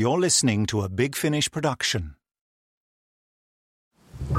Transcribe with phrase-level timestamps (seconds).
[0.00, 2.14] You're listening to a Big Finish production.
[4.30, 4.36] You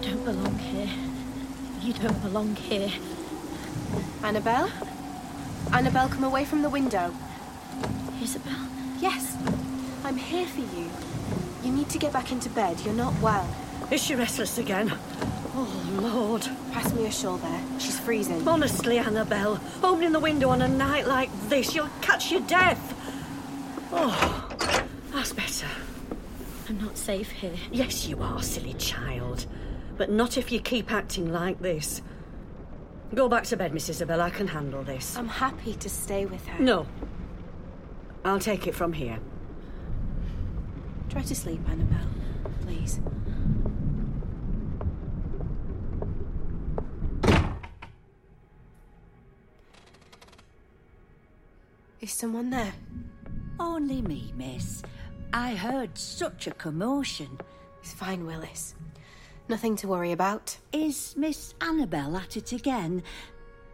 [0.00, 0.90] don't belong here.
[1.82, 2.90] You don't belong here.
[4.24, 4.68] Annabelle?
[5.72, 7.14] Annabelle, come away from the window.
[8.20, 8.58] Isabel?
[8.98, 9.36] Yes,
[10.04, 10.90] I'm here for you.
[11.62, 12.78] You need to get back into bed.
[12.80, 13.48] You're not well.
[13.90, 14.92] Is she restless again?
[15.54, 16.46] Oh, Lord.
[16.72, 17.60] Pass me a shawl there.
[17.78, 18.46] She's freezing.
[18.46, 22.92] Honestly, Annabelle, opening the window on a night like this, you'll catch your death.
[23.92, 24.48] Oh,
[25.10, 25.68] that's better.
[26.68, 27.54] I'm not safe here.
[27.72, 29.46] Yes, you are, silly child.
[29.96, 32.02] But not if you keep acting like this.
[33.14, 34.20] Go back to bed, Miss Isabel.
[34.20, 35.16] I can handle this.
[35.16, 36.62] I'm happy to stay with her.
[36.62, 36.86] No.
[38.24, 39.18] I'll take it from here.
[41.08, 42.08] Try to sleep, Annabelle.
[42.62, 43.00] Please.
[52.00, 52.74] Is someone there?
[53.58, 54.82] Only me, miss.
[55.32, 57.38] I heard such a commotion.
[57.80, 58.74] It's fine, Willis.
[59.48, 60.56] Nothing to worry about.
[60.72, 63.02] Is Miss Annabel at it again?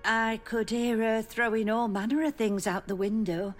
[0.04, 3.54] I could hear her throwing all manner of things out the window,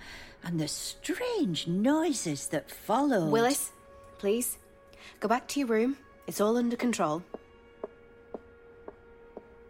[0.45, 3.31] and the strange noises that followed.
[3.31, 3.73] Willis,
[4.19, 4.59] please.
[5.21, 5.97] Go back to your room.
[6.27, 7.23] It's all under control.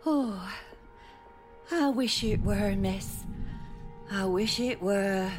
[0.06, 0.52] Oh,
[1.70, 3.24] I wish it were, miss.
[4.10, 5.30] I wish it were.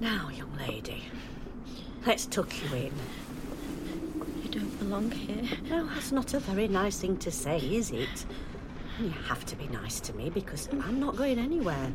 [0.00, 1.04] Now, young lady,
[2.06, 2.92] let's tuck you in.
[4.42, 5.58] You don't belong here.
[5.70, 8.26] No, that's not a very nice thing to say, is it?
[9.02, 11.92] You have to be nice to me because I'm not going anywhere.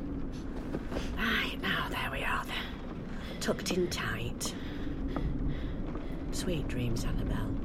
[1.18, 3.40] Right, now there we are then.
[3.40, 4.54] Tucked in tight.
[6.34, 7.56] Sweet dreams, Annabelle.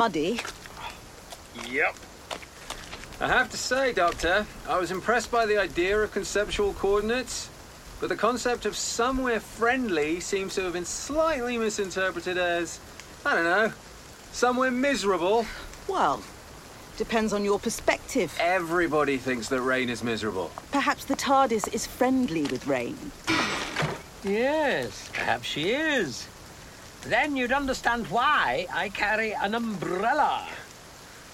[0.00, 0.40] Muddy.
[1.68, 1.94] Yep.
[3.20, 7.50] I have to say, Doctor, I was impressed by the idea of conceptual coordinates,
[8.00, 12.80] but the concept of somewhere friendly seems to have been slightly misinterpreted as,
[13.26, 13.74] I don't know,
[14.32, 15.44] somewhere miserable.
[15.86, 16.22] Well,
[16.96, 18.34] depends on your perspective.
[18.40, 20.50] Everybody thinks that rain is miserable.
[20.72, 22.96] Perhaps the TARDIS is friendly with rain.
[24.24, 26.26] Yes, perhaps she is.
[27.02, 30.46] Then you'd understand why I carry an umbrella.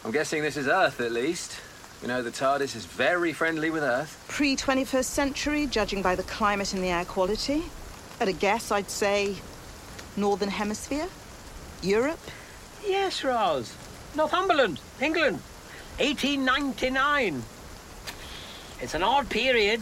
[0.04, 1.58] I'm guessing this is Earth, at least.
[2.02, 4.24] You know, the TARDIS is very friendly with Earth.
[4.28, 7.64] Pre 21st century, judging by the climate and the air quality.
[8.20, 9.36] At a guess, I'd say
[10.16, 11.08] Northern Hemisphere?
[11.82, 12.20] Europe?
[12.86, 13.74] Yes, Roz.
[14.14, 15.40] Northumberland, England.
[15.98, 17.42] 1899.
[18.80, 19.80] It's an odd period.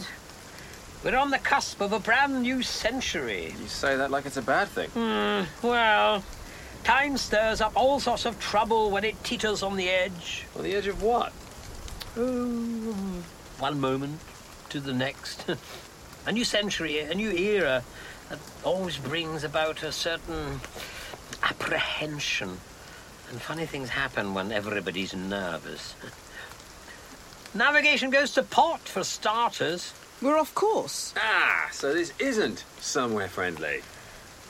[1.05, 3.53] We're on the cusp of a brand new century.
[3.61, 4.89] You say that like it's a bad thing.
[4.89, 6.23] Hmm, well,
[6.83, 10.47] time stirs up all sorts of trouble when it teeters on the edge.
[10.55, 11.31] On the edge of what?
[12.17, 12.95] Oh,
[13.59, 14.19] one moment
[14.69, 15.45] to the next.
[16.25, 17.83] a new century, a new era
[18.29, 20.59] that always brings about a certain
[21.43, 22.57] apprehension.
[23.29, 25.93] And funny things happen when everybody's nervous.
[27.53, 29.93] Navigation goes to pot, for starters.
[30.21, 31.13] We're off course.
[31.17, 33.81] Ah, so this isn't somewhere friendly.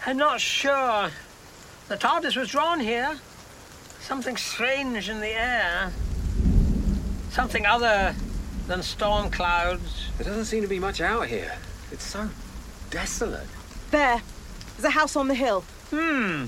[0.05, 1.09] I'm not sure.
[1.87, 3.19] The TARDIS was drawn here.
[3.99, 5.91] Something strange in the air.
[7.31, 8.15] Something other
[8.67, 10.09] than storm clouds.
[10.17, 11.57] There doesn't seem to be much out here.
[11.91, 12.29] It's so
[12.89, 13.47] desolate.
[13.91, 14.21] There.
[14.75, 15.61] There's a house on the hill.
[15.89, 16.45] Hmm.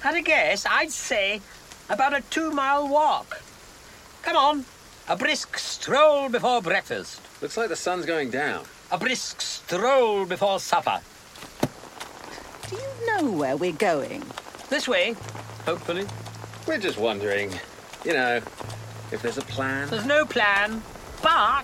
[0.00, 1.40] Had a guess, I'd say
[1.88, 3.40] about a two mile walk.
[4.22, 4.64] Come on,
[5.08, 7.20] a brisk stroll before breakfast.
[7.40, 8.64] Looks like the sun's going down.
[8.90, 11.00] A brisk stroll before supper.
[12.68, 14.22] Do you know where we're going?
[14.68, 15.14] This way,
[15.64, 16.06] hopefully.
[16.66, 17.52] We're just wondering,
[18.04, 18.36] you know,
[19.12, 19.88] if there's a plan.
[19.88, 20.82] There's no plan,
[21.22, 21.62] but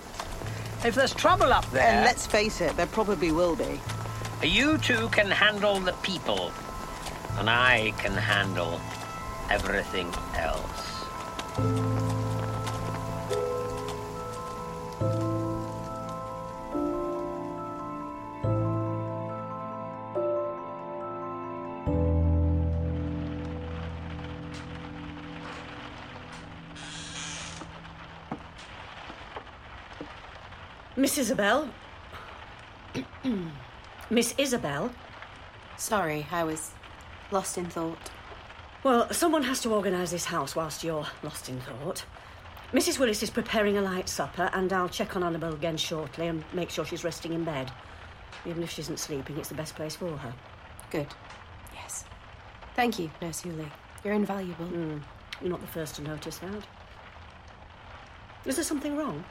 [0.85, 3.79] if there's trouble up there, And let's face it, there probably will be.
[4.43, 6.51] you two can handle the people,
[7.37, 8.79] and I can handle
[9.49, 12.14] everything else.
[31.15, 31.69] Miss Isabel?
[34.09, 34.91] Miss Isabel?
[35.77, 36.71] Sorry, I was
[37.31, 38.11] lost in thought.
[38.83, 42.03] Well, someone has to organise this house whilst you're lost in thought.
[42.73, 42.99] Mrs.
[42.99, 46.69] Willis is preparing a light supper, and I'll check on Annabel again shortly and make
[46.69, 47.71] sure she's resting in bed.
[48.45, 50.33] Even if she isn't sleeping, it's the best place for her.
[50.91, 51.07] Good.
[51.73, 52.03] Yes.
[52.75, 53.71] Thank you, Nurse Hewley.
[54.03, 54.65] You're invaluable.
[54.65, 55.01] Mm,
[55.39, 56.67] you're not the first to notice that.
[58.43, 59.23] Is there something wrong?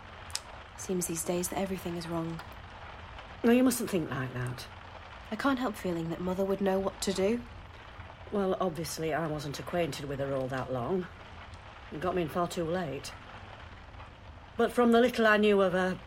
[0.76, 2.40] Seems these days that everything is wrong.
[3.42, 4.66] No, you mustn't think like that.
[5.30, 7.40] I can't help feeling that Mother would know what to do.
[8.32, 11.06] Well, obviously, I wasn't acquainted with her all that long.
[11.92, 13.12] It got me in far too late.
[14.56, 15.98] But from the little I knew of her,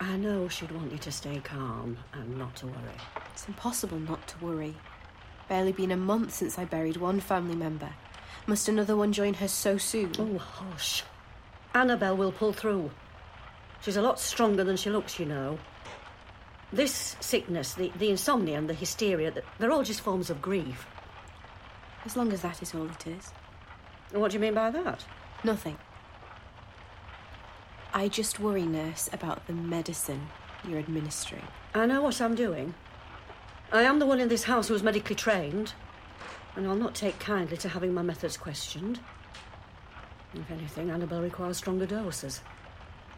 [0.00, 2.98] I know she'd want you to stay calm and not to worry.
[3.32, 4.74] It's impossible not to worry.
[5.48, 7.90] Barely been a month since I buried one family member.
[8.46, 10.12] Must another one join her so soon?
[10.18, 11.04] Oh, hush.
[11.74, 12.90] Annabel will pull through.
[13.80, 15.58] She's a lot stronger than she looks, you know.
[16.72, 20.86] This sickness, the, the insomnia and the hysteria, they're all just forms of grief.
[22.04, 23.32] As long as that is all it is.
[24.12, 25.04] What do you mean by that?
[25.44, 25.78] Nothing.
[27.92, 30.28] I just worry, nurse, about the medicine
[30.68, 31.46] you're administering.
[31.74, 32.74] I know what I'm doing.
[33.72, 35.74] I am the one in this house who is medically trained,
[36.56, 39.00] and I'll not take kindly to having my methods questioned.
[40.34, 42.40] If anything, Annabel requires stronger doses.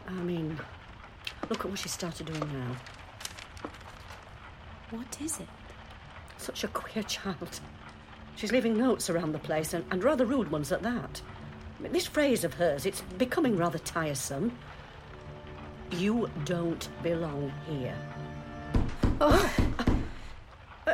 [0.07, 0.59] I mean,
[1.49, 2.75] look at what she started doing now.
[4.89, 5.47] What is it?
[6.37, 7.59] Such a queer child.
[8.35, 11.21] She's leaving notes around the place, and, and rather rude ones at that.
[11.79, 14.51] This phrase of hers, it's becoming rather tiresome.
[15.91, 17.95] You don't belong here.
[19.21, 19.53] Oh,
[20.87, 20.93] Uh,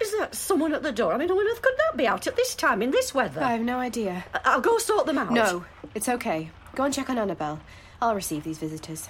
[0.00, 1.12] Is that someone at the door?
[1.12, 3.40] I mean, who on earth could that be out at this time in this weather?
[3.42, 4.24] I have no idea.
[4.34, 5.30] I- I'll go sort them out.
[5.30, 5.64] No,
[5.94, 6.50] it's okay.
[6.74, 7.60] Go and check on Annabelle.
[8.02, 9.08] I'll receive these visitors.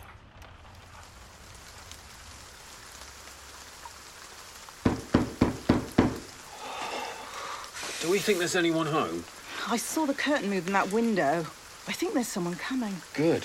[8.01, 9.25] Do we think there's anyone home?
[9.69, 11.41] I saw the curtain move in that window.
[11.89, 12.95] I think there's someone coming.
[13.15, 13.45] Good.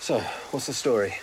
[0.00, 0.20] So,
[0.50, 1.14] what's the story?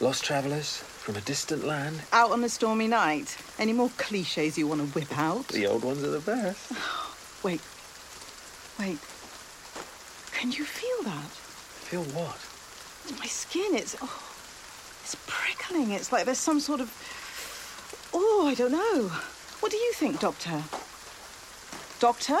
[0.00, 2.00] Lost travellers from a distant land?
[2.12, 3.36] Out on a stormy night.
[3.58, 5.48] Any more cliches you want to whip out?
[5.48, 6.70] The old ones are the best.
[7.42, 7.60] Wait.
[8.78, 8.98] Wait.
[10.30, 11.30] Can you feel that?
[11.90, 12.38] Feel what?
[13.18, 13.96] My skin, it's.
[14.00, 14.22] Oh,
[15.02, 15.90] it's prickling.
[15.90, 16.88] It's like there's some sort of.
[18.14, 19.08] Oh, I don't know.
[19.58, 20.62] What do you think, Doctor?
[21.98, 22.38] Doctor?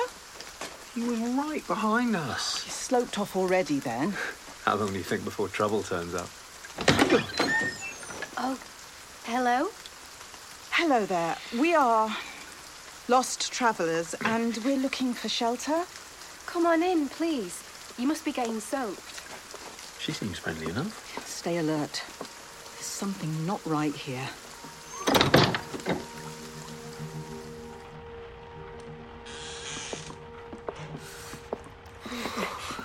[0.94, 2.64] You were right behind us.
[2.64, 4.14] You sloped off already then.
[4.64, 6.28] How long do you think before trouble turns up?
[8.42, 8.58] Oh,
[9.24, 9.68] hello?
[10.70, 11.36] Hello there.
[11.58, 12.16] We are
[13.06, 15.84] lost travellers and we're looking for shelter.
[16.46, 17.62] Come on in, please.
[17.98, 19.20] You must be getting soaked.
[20.00, 21.22] She seems friendly enough.
[21.26, 22.02] Stay alert.
[22.76, 24.26] There's something not right here.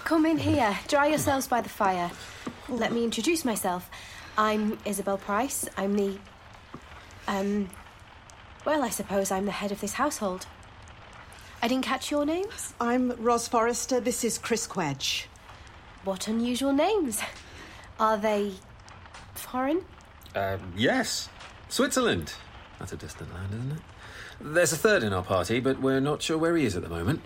[0.04, 0.78] Come in here.
[0.90, 2.12] Dry yourselves by the fire.
[2.68, 3.90] Let me introduce myself.
[4.38, 5.68] I'm Isabel Price.
[5.78, 6.18] I'm the.
[7.28, 7.70] Um.
[8.66, 10.48] Well, I suppose I'm the head of this household.
[11.62, 12.74] I didn't catch your names?
[12.80, 14.00] I'm Roz Forrester.
[14.00, 15.26] This is Chris Cwej.
[16.04, 17.22] What unusual names.
[18.00, 18.54] Are they.
[19.36, 19.86] foreign?
[20.36, 21.30] Um, yes.
[21.70, 22.34] Switzerland.
[22.80, 23.82] That's a distant land, isn't it?
[24.42, 26.90] There's a third in our party, but we're not sure where he is at the
[26.90, 27.22] moment.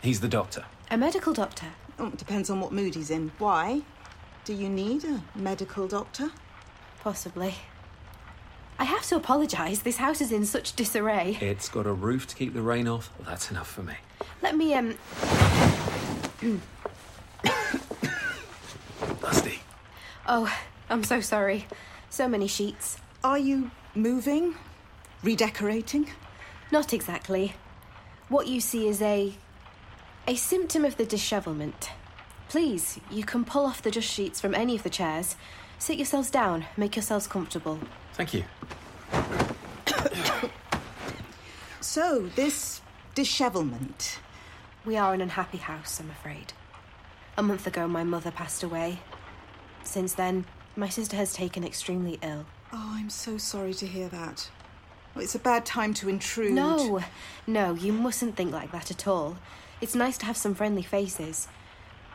[0.00, 0.64] He's the doctor.
[0.90, 1.66] A medical doctor?
[1.98, 3.32] Oh, it depends on what mood he's in.
[3.38, 3.82] Why?
[4.44, 6.30] Do you need a medical doctor?
[7.02, 7.56] Possibly.
[8.78, 9.80] I have to apologise.
[9.80, 11.36] This house is in such disarray.
[11.40, 13.10] It's got a roof to keep the rain off.
[13.18, 13.94] Well, that's enough for me.
[14.40, 14.96] Let me, um.
[19.20, 19.58] Dusty.
[20.28, 20.56] Oh,
[20.88, 21.66] I'm so sorry.
[22.08, 22.98] So many sheets.
[23.24, 24.54] Are you moving?
[25.24, 26.08] Redecorating?
[26.70, 27.54] Not exactly.
[28.28, 29.34] What you see is a.
[30.28, 31.90] a symptom of the dishevelment.
[32.48, 35.34] Please, you can pull off the dust sheets from any of the chairs.
[35.82, 37.80] Sit yourselves down, make yourselves comfortable.
[38.12, 38.44] Thank you.
[41.80, 42.80] So, this
[43.16, 44.20] dishevelment.
[44.84, 46.52] We are an unhappy house, I'm afraid.
[47.36, 49.00] A month ago, my mother passed away.
[49.82, 50.44] Since then,
[50.76, 52.46] my sister has taken extremely ill.
[52.72, 54.48] Oh, I'm so sorry to hear that.
[55.16, 56.52] Well, it's a bad time to intrude.
[56.52, 57.00] No,
[57.48, 59.36] no, you mustn't think like that at all.
[59.80, 61.48] It's nice to have some friendly faces.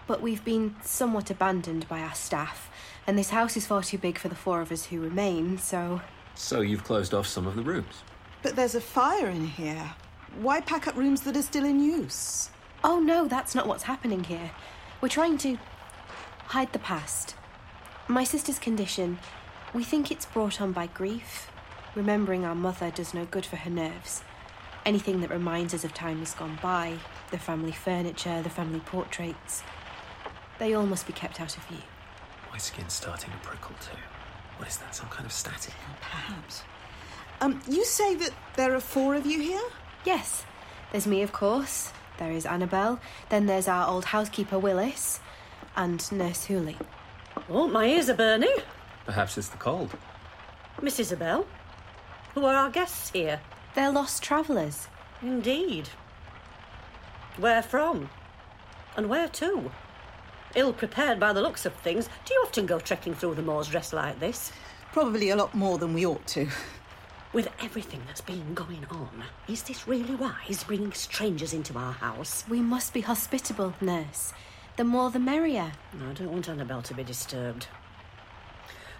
[0.07, 2.71] But we've been somewhat abandoned by our staff,
[3.05, 6.01] and this house is far too big for the four of us who remain, so.
[6.33, 8.03] So you've closed off some of the rooms.
[8.41, 9.91] But there's a fire in here.
[10.39, 12.49] Why pack up rooms that are still in use?
[12.83, 14.51] Oh no, that's not what's happening here.
[15.01, 15.57] We're trying to
[16.45, 17.35] hide the past.
[18.07, 19.19] My sister's condition,
[19.73, 21.51] we think it's brought on by grief.
[21.95, 24.23] Remembering our mother does no good for her nerves.
[24.85, 26.97] Anything that reminds us of times gone by,
[27.31, 29.63] the family furniture, the family portraits,
[30.59, 31.81] they all must be kept out of view.
[32.51, 33.97] My skin's starting to prickle too.
[34.57, 34.95] What is that?
[34.95, 35.73] Some kind of static?
[36.01, 36.63] Perhaps.
[37.41, 39.61] Um, you say that there are four of you here?
[40.05, 40.43] Yes,
[40.91, 41.91] there's me, of course.
[42.17, 42.99] There is Annabelle.
[43.29, 45.19] Then there's our old housekeeper, Willis.
[45.75, 46.77] And Nurse Hooley.
[47.49, 48.55] Oh, my ears are burning.
[49.05, 49.95] Perhaps it's the cold.
[50.81, 51.45] Miss Isabel,
[52.33, 53.39] who are our guests here?
[53.75, 54.87] They're lost travellers.
[55.21, 55.89] Indeed.
[57.37, 58.09] Where from?
[58.95, 59.71] And where to?
[60.57, 63.67] Ill prepared by the looks of things, do you often go trekking through the moors
[63.67, 64.51] dressed like this?
[64.91, 66.47] Probably a lot more than we ought to.
[67.31, 72.43] With everything that's been going on, is this really wise, bringing strangers into our house?
[72.49, 74.33] We must be hospitable, nurse.
[74.77, 75.73] The more the merrier.
[75.93, 77.67] I don't want Annabelle to be disturbed.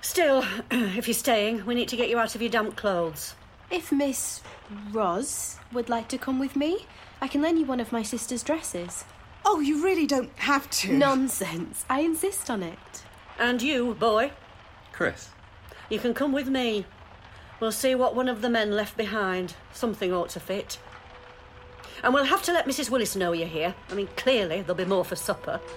[0.01, 3.33] Still, if you're staying, we need to get you out of your damp clothes.
[3.71, 4.43] If Miss
[4.91, 6.85] Roz would like to come with me,
[7.19, 9.05] I can lend you one of my sister's dresses.
[9.50, 10.92] Oh, you really don't have to.
[10.92, 11.86] Nonsense.
[11.89, 13.04] I insist on it.
[13.39, 14.32] And you, boy,
[14.92, 15.30] Chris.
[15.89, 16.86] you can come with me.
[17.62, 19.56] We'll see what one of the men left behind.
[19.72, 20.80] Something ought to fit.
[22.04, 22.89] And we'll have to let Mrs.
[22.89, 23.74] Willis know you're here.
[23.89, 25.62] I mean, clearly there'll be more for supper.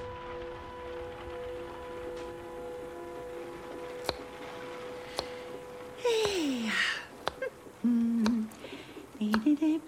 [7.82, 9.80] Mm.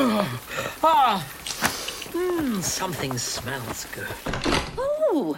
[0.82, 1.22] Ah,
[2.12, 4.06] mm, something smells good.
[4.78, 5.36] Oh,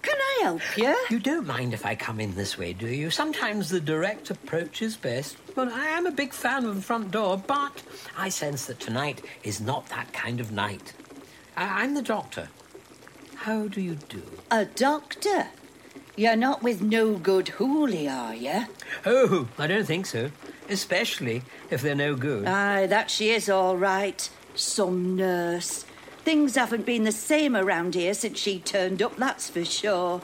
[0.00, 0.96] can I help you?
[1.10, 3.10] You don't mind if I come in this way, do you?
[3.10, 5.36] Sometimes the direct approach is best.
[5.54, 7.82] Well, I am a big fan of the front door, but
[8.16, 10.94] I sense that tonight is not that kind of night.
[11.54, 12.48] I- I'm the doctor.
[13.34, 14.22] How do you do?
[14.50, 15.48] A doctor?
[16.16, 18.64] You're not with no good Hooley, are you?
[19.04, 20.30] Oh, I don't think so.
[20.70, 22.46] Especially if they're no good.
[22.46, 24.30] Aye, that she is all right.
[24.54, 25.84] Some nurse.
[26.24, 30.22] Things haven't been the same around here since she turned up, that's for sure.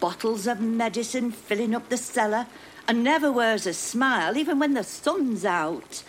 [0.00, 2.46] Bottles of medicine filling up the cellar,
[2.86, 6.02] and never wears a smile, even when the sun's out.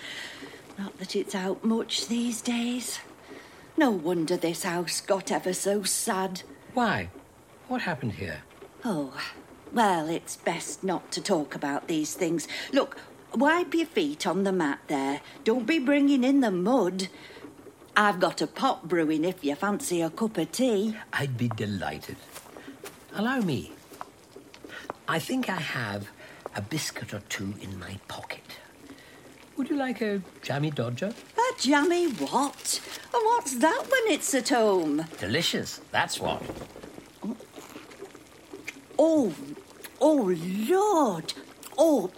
[0.77, 3.00] Not that it's out much these days.
[3.77, 6.43] No wonder this house got ever so sad.
[6.74, 7.10] Why?
[7.69, 8.43] What happened here?
[8.84, 9.13] Oh,
[9.72, 12.48] well, it's best not to talk about these things.
[12.74, 12.98] Look,
[13.36, 15.21] wipe your feet on the mat there.
[15.43, 17.07] Don't be bringing in the mud.
[17.95, 20.95] I've got a pot brewing if you fancy a cup of tea.
[21.12, 22.17] I'd be delighted.
[23.13, 23.71] Allow me.
[25.07, 26.09] I think I have
[26.55, 28.43] a biscuit or two in my pocket.
[29.57, 31.13] Would you like a jammy dodger?
[31.38, 32.79] A jammy what?
[33.13, 35.05] And what's that when it's at home?
[35.19, 36.41] Delicious, that's what.
[38.98, 39.33] Oh,
[40.00, 40.36] oh,
[40.69, 41.33] Lord.
[41.77, 42.12] Oh,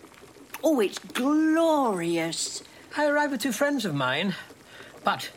[0.63, 2.63] oh, it's glorious.
[2.97, 4.35] I arrived with two friends of mine,
[5.03, 5.29] but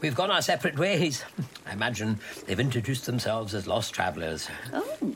[0.00, 1.24] we've gone our separate ways.
[1.66, 4.48] I imagine they've introduced themselves as lost travellers.
[4.72, 5.14] Oh,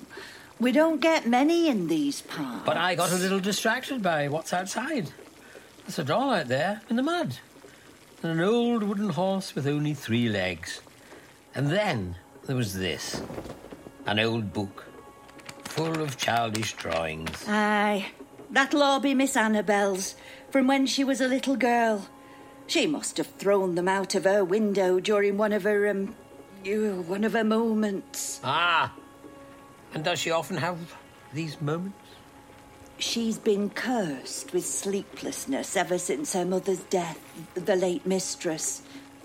[0.61, 2.65] we don't get many in these parts.
[2.65, 5.13] But I got a little distracted by what's outside.
[5.83, 7.39] There's a doll out there in the mud,
[8.23, 10.81] and an old wooden horse with only three legs.
[11.55, 12.17] And then
[12.47, 13.23] there was this
[14.07, 14.87] an old book
[15.65, 17.45] full of childish drawings.
[17.47, 18.07] Aye,
[18.51, 20.15] that'll all be Miss Annabel's
[20.51, 22.09] from when she was a little girl.
[22.67, 26.15] She must have thrown them out of her window during one of her, um,
[27.07, 28.41] one of her moments.
[28.45, 28.93] Ah,
[29.95, 30.97] and does she often have
[31.33, 31.97] these moments?
[32.99, 37.21] She's been cursed with sleeplessness ever since her mother's death,
[37.55, 38.83] the late mistress.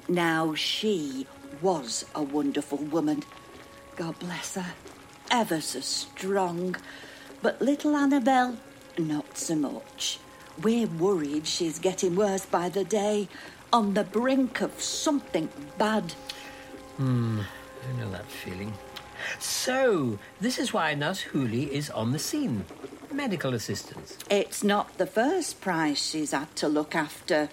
[0.08, 1.26] Now she
[1.62, 3.24] was a wonderful woman.
[3.96, 4.74] God bless her.
[5.32, 6.76] Ever so strong.
[7.42, 8.58] But little Annabelle,
[8.98, 10.20] Not so much.
[10.62, 13.28] We're worried she's getting worse by the day,
[13.72, 16.12] on the brink of something bad.
[16.98, 18.74] Hmm, I know that feeling.
[19.40, 22.66] So, this is why Nurse Hooley is on the scene.
[23.12, 24.18] Medical assistance.
[24.30, 27.50] It's not the first prize she's had to look after.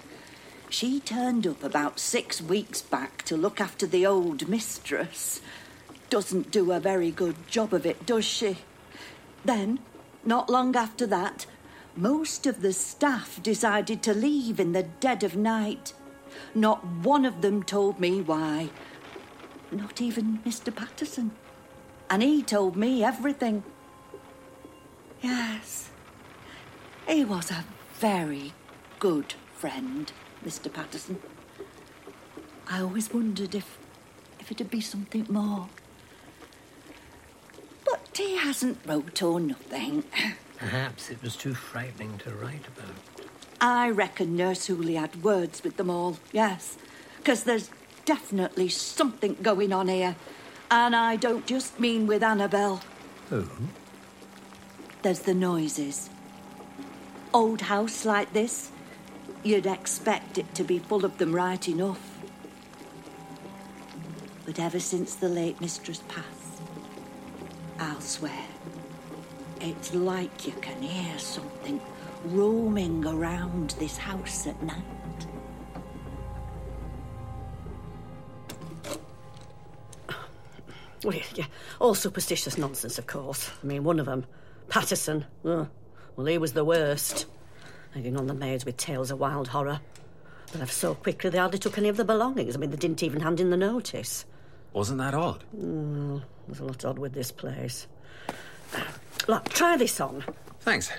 [0.68, 5.40] She turned up about six weeks back to look after the old mistress.
[6.11, 8.59] Doesn't do a very good job of it, does she?
[9.44, 9.78] Then,
[10.25, 11.47] not long after that,
[11.97, 15.93] most of the staff decided to leave in the dead of night.
[16.55, 18.71] Not one of them told me why.
[19.73, 20.75] Not even Mr.
[20.75, 21.33] Patterson.
[22.09, 23.62] And he told me everything.
[25.23, 25.91] Yes.
[27.09, 28.53] He was a very
[28.99, 30.12] good friend,
[30.45, 30.73] Mr.
[30.73, 31.21] Patterson.
[32.69, 33.79] I always wondered if
[34.39, 35.69] if it'd be something more.
[37.90, 40.04] But he hasn't wrote or nothing.
[40.56, 42.94] Perhaps it was too frightening to write about.
[43.61, 46.76] I reckon Nurse Hooley had words with them all, yes.
[47.18, 47.70] Because there's
[48.04, 50.16] definitely something going on here.
[50.70, 52.80] And I don't just mean with Annabelle.
[53.30, 53.49] Oh?
[55.02, 56.11] There's the noises.
[57.32, 58.70] Old house like this,
[59.42, 62.18] you'd expect it to be full of them right enough.
[64.47, 66.39] But ever since the late mistress passed,
[67.80, 68.44] I'll swear,
[69.60, 71.80] it's like you can hear something
[72.26, 74.84] roaming around this house at night.
[81.02, 81.46] Well, yeah,
[81.80, 83.50] all superstitious nonsense, of course.
[83.62, 84.26] I mean, one of them,
[84.68, 85.66] Patterson, oh,
[86.16, 87.25] well, he was the worst.
[87.94, 89.80] Hanging on the maids with tales of wild horror.
[90.52, 92.54] But left so quickly they hardly took any of the belongings.
[92.54, 94.26] I mean, they didn't even hand in the notice.
[94.73, 95.45] Wasn't that odd?
[95.57, 97.87] Mm, there's a lot odd with this place.
[99.27, 100.25] Look, try this on.
[100.61, 100.91] Thanks.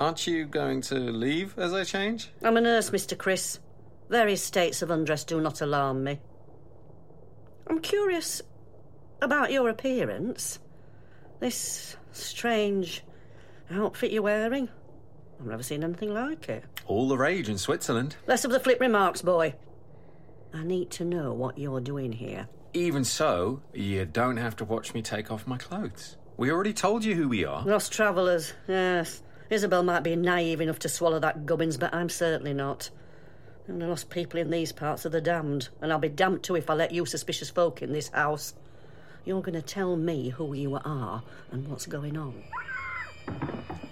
[0.00, 2.30] Aren't you going to leave as I change?
[2.42, 3.16] I'm a nurse, Mr.
[3.16, 3.58] Chris.
[4.08, 6.20] Various states of undress do not alarm me.
[7.66, 8.42] I'm curious
[9.20, 10.58] about your appearance.
[11.40, 13.02] This strange
[13.70, 14.68] outfit you're wearing.
[15.40, 16.64] I've never seen anything like it.
[16.86, 18.16] All the rage in Switzerland.
[18.26, 19.54] Less of the flip remarks, boy.
[20.54, 22.48] I need to know what you're doing here.
[22.74, 26.16] Even so, you don't have to watch me take off my clothes.
[26.36, 27.62] We already told you who we are.
[27.64, 29.22] Lost travellers, yes.
[29.50, 32.90] Isabel might be naive enough to swallow that gubbins, but I'm certainly not.
[33.68, 36.56] And the lost people in these parts are the damned, and I'll be damned too
[36.56, 38.54] if I let you suspicious folk in this house.
[39.24, 42.42] You're going to tell me who you are and what's going on.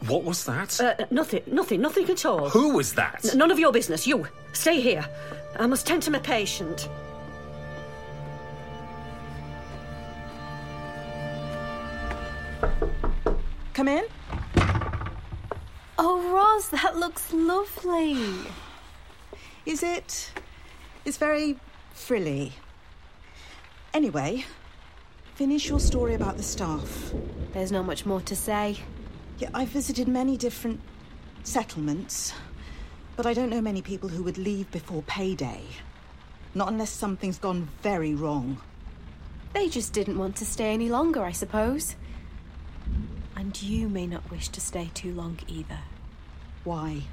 [0.06, 0.80] What was that?
[0.80, 2.48] Uh, nothing, nothing, nothing at all.
[2.48, 3.24] Who was that?
[3.30, 4.06] N- none of your business.
[4.06, 5.06] You, stay here.
[5.58, 6.88] I must tend to my patient.
[13.74, 14.04] Come in.
[15.98, 18.18] Oh, Roz, that looks lovely.
[19.64, 20.32] Is it?
[21.04, 21.58] It's very
[21.94, 22.52] frilly.
[23.94, 24.44] Anyway,
[25.34, 27.12] finish your story about the staff.
[27.52, 28.78] There's not much more to say.
[29.40, 30.80] Yeah, I've visited many different
[31.44, 32.34] settlements,
[33.16, 35.62] but I don't know many people who would leave before payday.
[36.54, 38.60] Not unless something's gone very wrong.
[39.54, 41.96] They just didn't want to stay any longer, I suppose.
[43.34, 45.78] And you may not wish to stay too long either.
[46.64, 47.04] Why?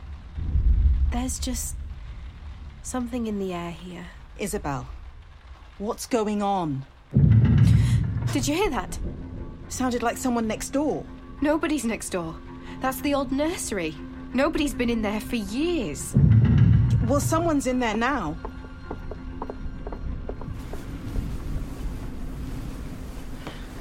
[1.14, 1.78] There's just
[2.84, 4.08] something in the air here.
[4.38, 4.90] Isabel,
[5.78, 6.86] what's going on?
[8.34, 9.00] Did you hear that?
[9.70, 11.06] Sounded like someone next door.
[11.42, 12.36] Nobody's next door.
[12.82, 13.96] That's the old nursery.
[14.34, 16.16] Nobody's been in there for years.
[17.08, 18.36] Well, someone's in there now.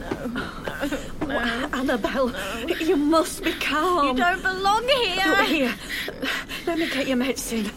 [0.01, 0.27] No.
[0.27, 1.07] No.
[1.27, 1.39] No.
[1.73, 2.33] Annabelle,
[2.81, 4.17] you must be calm.
[4.17, 5.23] You don't belong here.
[5.27, 5.75] Oh, here,
[6.67, 7.71] let me get your medicine.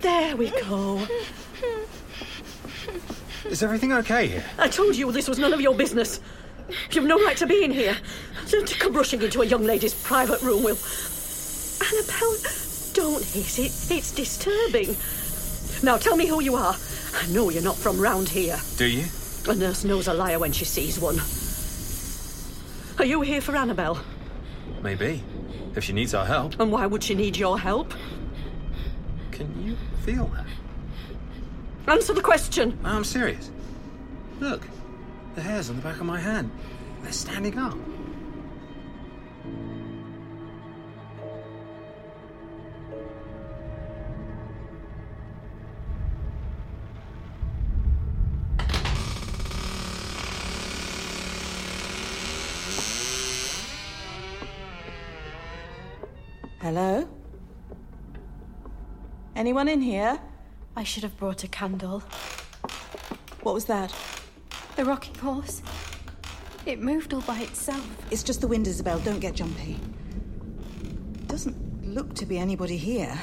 [0.00, 1.06] There we go.
[3.50, 4.44] Is everything okay here?
[4.58, 6.20] I told you this was none of your business.
[6.90, 7.96] You've no right to be in here.
[8.48, 10.76] To come rushing into a young lady's private room will.
[11.80, 12.36] Annabelle,
[12.92, 13.72] don't hit it.
[13.90, 14.96] It's disturbing.
[15.82, 16.76] Now tell me who you are.
[17.14, 18.58] I know you're not from round here.
[18.76, 19.06] Do you?
[19.48, 21.18] A nurse knows a liar when she sees one.
[22.98, 23.98] Are you here for Annabelle?
[24.82, 25.22] Maybe.
[25.74, 26.60] If she needs our help.
[26.60, 27.94] And why would she need your help?
[29.30, 30.46] Can you feel that?
[31.88, 32.78] Answer the question.
[32.84, 33.50] Oh, I'm serious.
[34.40, 34.68] Look,
[35.34, 36.50] the hairs on the back of my hand.
[37.02, 37.78] They're standing up.
[56.60, 57.08] Hello?
[59.34, 60.20] Anyone in here?
[60.78, 62.04] I should have brought a candle.
[63.42, 63.92] What was that?
[64.76, 65.60] The rocking horse.
[66.66, 67.84] It moved all by itself.
[68.12, 69.00] It's just the wind, Isabel.
[69.00, 69.80] Don't get jumpy.
[71.26, 73.18] Doesn't look to be anybody here.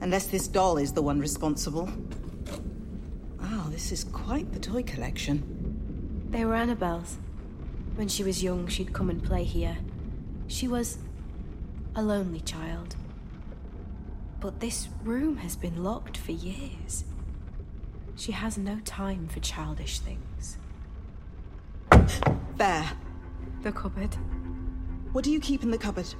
[0.00, 1.88] Unless this doll is the one responsible.
[3.40, 6.26] Wow, this is quite the toy collection.
[6.30, 7.16] They were Annabelle's.
[7.94, 9.78] When she was young, she'd come and play here.
[10.48, 10.98] She was
[11.94, 12.96] a lonely child.
[14.42, 17.04] But this room has been locked for years.
[18.16, 20.58] She has no time for childish things.
[22.56, 22.90] There.
[23.62, 24.16] The cupboard.
[25.12, 26.12] What do you keep in the cupboard?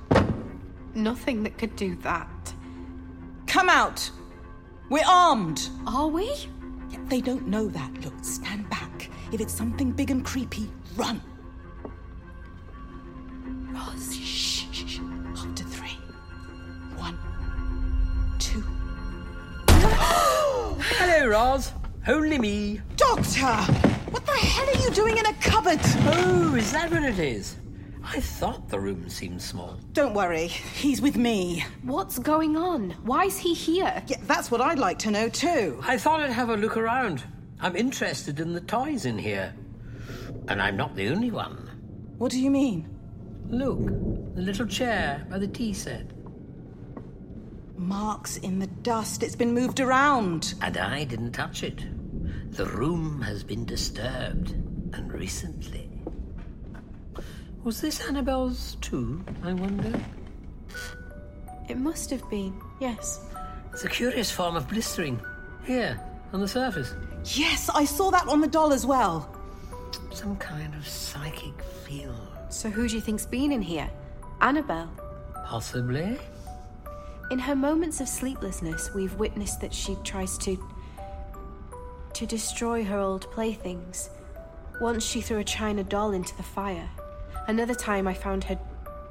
[0.94, 2.54] Nothing that could do that.
[3.48, 4.08] Come out!
[4.88, 5.68] We're armed!
[5.88, 6.26] Are we?
[6.90, 8.04] Yeah, they don't know that.
[8.04, 9.10] Look, stand back.
[9.32, 11.20] If it's something big and creepy, run.
[21.32, 21.72] Hello, Roz.
[22.06, 22.82] Only me.
[22.96, 23.46] Doctor!
[24.10, 25.80] What the hell are you doing in a cupboard?
[26.04, 27.56] Oh, is that what it is?
[28.04, 29.78] I thought the room seemed small.
[29.94, 31.64] Don't worry, he's with me.
[31.84, 32.90] What's going on?
[33.04, 34.02] Why is he here?
[34.08, 35.80] Yeah, that's what I'd like to know too.
[35.86, 37.24] I thought I'd have a look around.
[37.60, 39.54] I'm interested in the toys in here.
[40.48, 41.70] And I'm not the only one.
[42.18, 42.94] What do you mean?
[43.48, 43.78] Look,
[44.34, 46.10] the little chair by the tea set.
[47.76, 49.22] Marks in the dust.
[49.22, 50.54] It's been moved around.
[50.62, 51.84] And I didn't touch it.
[52.52, 54.50] The room has been disturbed,
[54.94, 55.90] and recently.
[57.64, 59.98] Was this Annabelle's too, I wonder?
[61.68, 63.20] It must have been, yes.
[63.72, 65.20] It's a curious form of blistering.
[65.64, 65.98] Here,
[66.32, 66.94] on the surface.
[67.24, 69.34] Yes, I saw that on the doll as well.
[70.12, 72.28] Some kind of psychic field.
[72.48, 73.88] So who do you think's been in here?
[74.40, 74.90] Annabelle.
[75.46, 76.18] Possibly.
[77.32, 80.62] In her moments of sleeplessness, we've witnessed that she tries to.
[82.12, 84.10] to destroy her old playthings.
[84.82, 86.90] Once she threw a china doll into the fire.
[87.48, 88.58] Another time I found her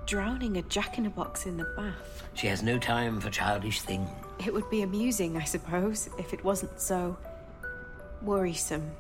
[0.06, 2.30] drowning a jack in a box in the bath.
[2.36, 4.08] She has no time for childish things.
[4.38, 7.18] It would be amusing, I suppose, if it wasn't so.
[8.22, 8.92] worrisome.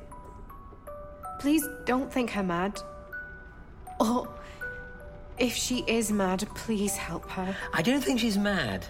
[1.39, 2.81] Please don't think her mad.
[3.99, 4.27] Or.
[5.37, 7.55] if she is mad, please help her.
[7.71, 8.87] I don't think she's mad.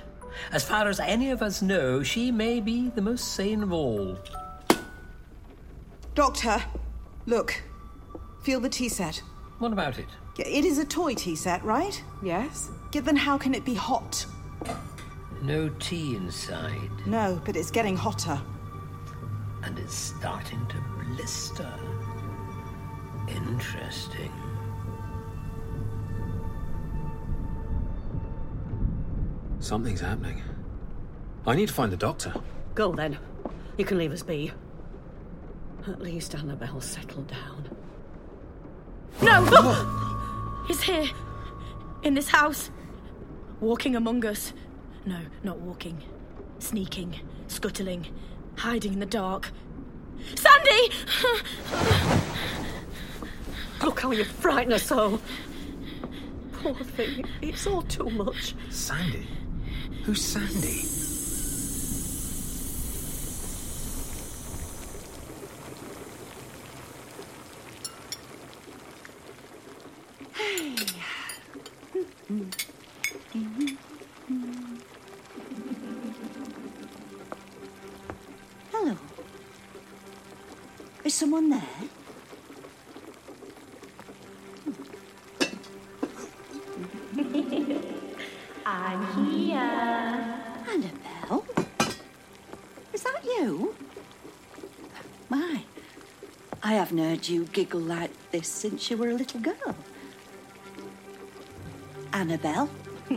[0.51, 4.17] As far as any of us know, she may be the most sane of all.
[6.15, 6.61] Doctor,
[7.25, 7.61] look.
[8.43, 9.21] Feel the tea set.
[9.59, 10.07] What about it?
[10.39, 12.01] It is a toy tea set, right?
[12.23, 12.69] Yes?
[12.93, 14.25] Yeah, then how can it be hot?
[15.43, 18.39] No tea inside, No, but it's getting hotter.
[19.63, 20.75] and it's starting to
[21.15, 21.71] blister.
[23.27, 24.31] Interesting.
[29.71, 30.43] Something's happening.
[31.47, 32.33] I need to find the doctor.
[32.75, 33.17] Go then.
[33.77, 34.51] You can leave us be.
[35.87, 37.69] At least Annabelle's settled down.
[39.21, 39.47] No!
[39.47, 40.65] Oh!
[40.67, 41.09] He's here.
[42.03, 42.69] In this house.
[43.61, 44.51] Walking among us.
[45.05, 46.03] No, not walking.
[46.59, 48.07] Sneaking, scuttling,
[48.57, 49.51] hiding in the dark.
[50.35, 50.91] Sandy!
[53.81, 55.21] Look how you frighten us all.
[56.51, 58.53] Poor thing, it's all too much.
[58.69, 59.25] Sandy?
[60.03, 60.87] Who's Sandy?
[78.71, 78.97] Hello.
[81.05, 81.60] Is someone there?
[97.21, 99.75] Heard you giggle like this since you were a little girl.
[102.13, 102.67] Annabelle?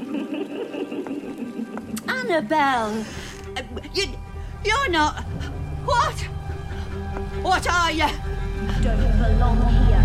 [2.09, 3.03] Annabelle!
[3.57, 3.63] Uh,
[3.95, 4.05] You,
[4.63, 5.23] you're not.
[5.87, 6.21] What?
[7.43, 8.05] What are you?
[8.05, 10.05] You Don't belong here.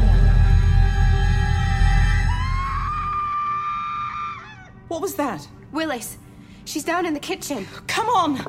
[4.88, 5.45] What was that?
[5.73, 6.17] Willis,
[6.63, 7.67] she's down in the kitchen.
[7.88, 8.38] Come on!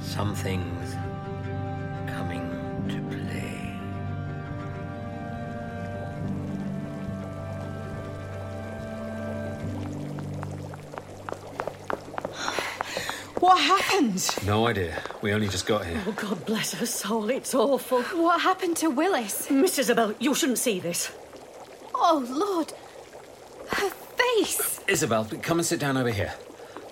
[0.00, 0.83] Something's
[13.64, 14.28] happened?
[14.46, 15.02] No idea.
[15.22, 16.00] We only just got here.
[16.06, 18.02] Oh, God bless her soul, it's awful.
[18.02, 19.50] What happened to Willis?
[19.50, 21.10] Miss Isabel, you shouldn't see this.
[21.94, 22.72] Oh, Lord.
[23.70, 24.80] Her face!
[24.86, 26.34] Isabel, come and sit down over here.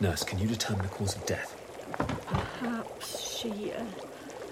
[0.00, 1.56] Nurse, can you determine the cause of death?
[2.26, 3.72] Perhaps she.
[3.72, 3.84] Uh,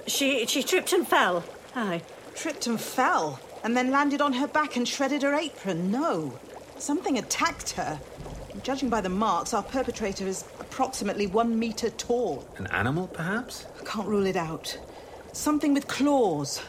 [0.07, 1.45] she she tripped and fell.
[1.75, 2.03] Aye.
[2.35, 5.91] Tripped and fell, and then landed on her back and shredded her apron.
[5.91, 6.39] No.
[6.79, 8.01] Something attacked her.
[8.63, 12.47] Judging by the marks, our perpetrator is approximately one metre tall.
[12.59, 13.67] An animal, perhaps?
[13.81, 14.79] I can't rule it out.
[15.33, 16.61] Something with claws.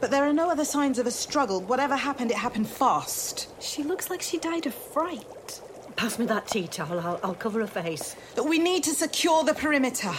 [0.00, 1.60] But there are no other signs of a struggle.
[1.60, 3.48] Whatever happened, it happened fast.
[3.62, 5.60] She looks like she died of fright.
[5.96, 6.98] Pass me that tea towel.
[6.98, 8.16] I'll, I'll cover her face.
[8.42, 10.12] We need to secure the perimeter.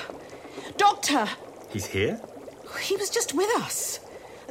[0.77, 1.27] Doctor!
[1.71, 2.21] He's here?
[2.81, 3.99] He was just with us.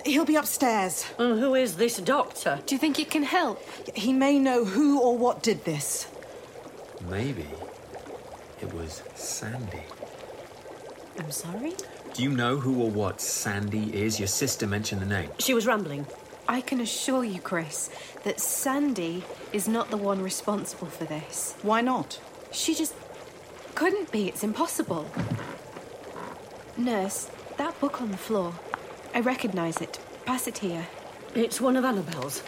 [0.04, 1.06] He'll be upstairs.
[1.18, 2.60] And who is this doctor?
[2.66, 3.62] Do you think he can help?
[3.94, 6.08] He may know who or what did this.
[7.08, 7.46] Maybe
[8.60, 9.82] it was Sandy.
[11.18, 11.74] I'm sorry?
[12.14, 14.18] Do you know who or what Sandy is?
[14.18, 15.30] Your sister mentioned the name.
[15.38, 16.06] She was rambling.
[16.48, 17.90] I can assure you, Chris,
[18.24, 21.54] that Sandy is not the one responsible for this.
[21.62, 22.20] Why not?
[22.50, 22.94] She just
[23.74, 24.28] couldn't be.
[24.28, 25.06] It's impossible.
[26.76, 28.54] Nurse, that book on the floor.
[29.14, 29.98] I recognize it.
[30.24, 30.86] Pass it here.
[31.34, 32.42] It's one of Annabelle's.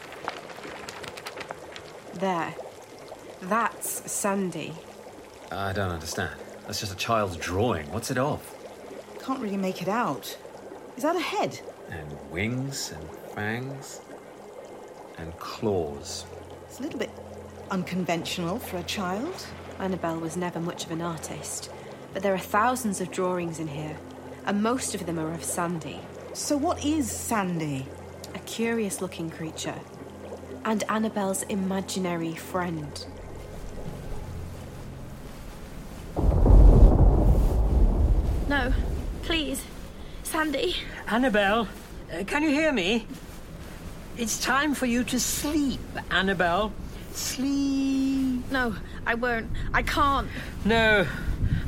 [2.14, 2.54] There.
[3.42, 4.72] That's Sandy.
[5.50, 6.38] I don't understand.
[6.66, 7.90] That's just a child's drawing.
[7.92, 8.40] What's it of?
[9.20, 10.36] Can't really make it out.
[10.96, 11.60] Is that a head?
[11.90, 14.00] And wings and fangs
[15.18, 16.24] and claws.
[16.68, 17.10] It's a little bit
[17.70, 19.46] unconventional for a child.
[19.80, 21.70] Annabelle was never much of an artist,
[22.12, 23.96] but there are thousands of drawings in here,
[24.46, 26.00] and most of them are of Sandy.
[26.32, 27.86] So, what is Sandy?
[28.34, 29.78] A curious looking creature,
[30.64, 33.04] and Annabelle's imaginary friend.
[38.48, 38.72] No,
[39.22, 39.64] please.
[40.22, 40.76] Sandy.
[41.12, 41.68] Annabelle,
[42.10, 43.06] uh, can you hear me?
[44.16, 45.78] It's time for you to sleep,
[46.10, 46.72] Annabelle.
[47.12, 48.50] Sleep.
[48.50, 49.50] No, I won't.
[49.74, 50.26] I can't.
[50.64, 51.06] No,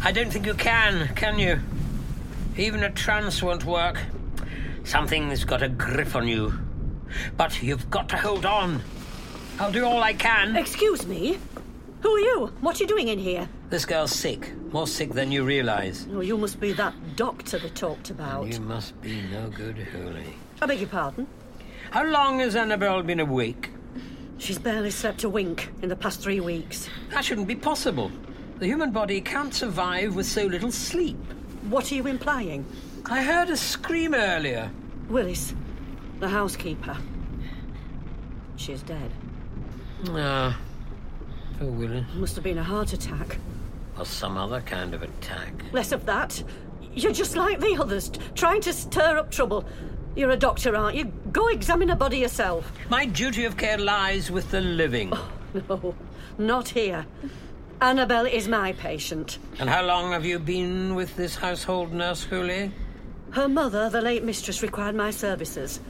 [0.03, 1.61] I don't think you can, can you?
[2.57, 3.99] Even a trance won't work.
[4.85, 6.55] Something's got a grip on you.
[7.37, 8.81] But you've got to hold on.
[9.61, 10.57] I'll do all I can.
[10.57, 11.39] Excuse me?
[12.01, 12.47] Who are you?
[12.63, 13.47] What are you doing in here?
[13.75, 14.53] This girl's sick.
[14.73, 16.07] More sick than you realize.
[16.13, 18.47] Oh, you must be that doctor they talked about.
[18.47, 20.37] You must be no good, Hooley.
[20.63, 21.27] I beg your pardon?
[21.91, 23.71] How long has Annabelle been awake?
[24.39, 26.89] She's barely slept a wink in the past three weeks.
[27.11, 28.13] That shouldn't be possible.
[28.61, 31.19] The human body can't survive with so little sleep.
[31.69, 32.65] What are you implying?
[33.07, 34.71] I heard a scream earlier.
[35.09, 35.53] Willis,
[36.21, 36.97] the housekeeper.
[38.55, 39.11] She's dead.
[40.11, 40.57] Ah,
[41.59, 42.07] poor Willie.
[42.15, 43.37] Must have been a heart attack.
[43.99, 45.53] Or some other kind of attack.
[45.73, 46.43] Less of that.
[46.95, 49.65] You're just like the others, trying to stir up trouble.
[50.17, 51.07] You're a doctor, aren't you?
[51.33, 52.71] Go examine a body yourself.
[52.89, 55.13] My duty of care lies with the living.
[55.13, 55.29] Oh,
[55.69, 55.95] no,
[56.39, 57.05] not here.
[57.81, 59.39] Annabelle is my patient.
[59.59, 62.73] And how long have you been with this household nurse, Hooley?
[63.31, 65.81] Her mother, the late mistress, required my services.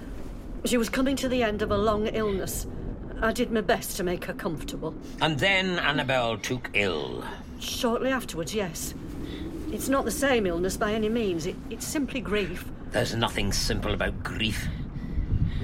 [0.65, 2.67] She was coming to the end of a long illness.
[3.21, 4.95] I did my best to make her comfortable.
[5.21, 7.23] And then Annabelle took ill.
[7.65, 8.95] Shortly afterwards, yes.
[9.73, 11.47] It's not the same illness by any means.
[11.47, 12.65] It, it's simply grief.
[12.93, 14.69] There's nothing simple about grief.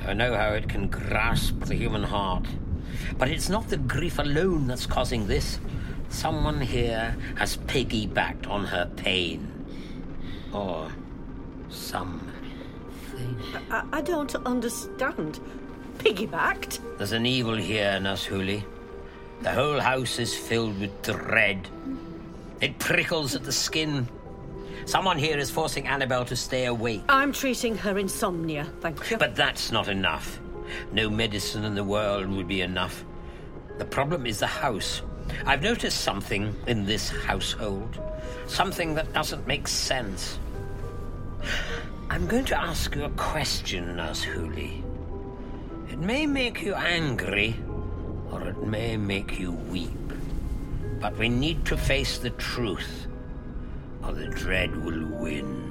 [0.07, 2.47] I know how it can grasp the human heart.
[3.19, 5.61] But it's not the grief alone that's causing this.
[6.09, 9.47] Someone here has piggybacked on her pain.
[10.53, 10.91] Or
[11.69, 12.33] something.
[13.71, 15.39] I, I don't understand.
[15.99, 16.81] Piggybacked?
[16.97, 18.65] There's an evil here, Nurse Hooley.
[19.43, 21.69] The whole house is filled with dread.
[22.61, 24.07] It prickles at the skin.
[24.85, 27.03] Someone here is forcing Annabelle to stay awake.
[27.09, 29.17] I'm treating her insomnia, thank you.
[29.17, 30.41] But that's not enough.
[30.93, 33.05] No medicine in the world would be enough.
[33.79, 35.03] The problem is the house.
[35.47, 37.99] I've noticed something in this household.
[38.47, 40.39] Something that doesn't make sense.
[42.11, 44.85] I'm going to ask you a question, Nurse Hooley.
[45.89, 47.57] It may make you angry,
[48.31, 49.91] or it may make you weep.
[51.01, 53.07] But we need to face the truth,
[54.05, 55.71] or the dread will win.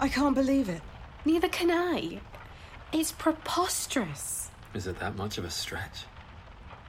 [0.00, 0.82] I can't believe it.
[1.24, 2.20] Neither can I.
[2.92, 4.50] It's preposterous.
[4.74, 6.04] Is it that much of a stretch?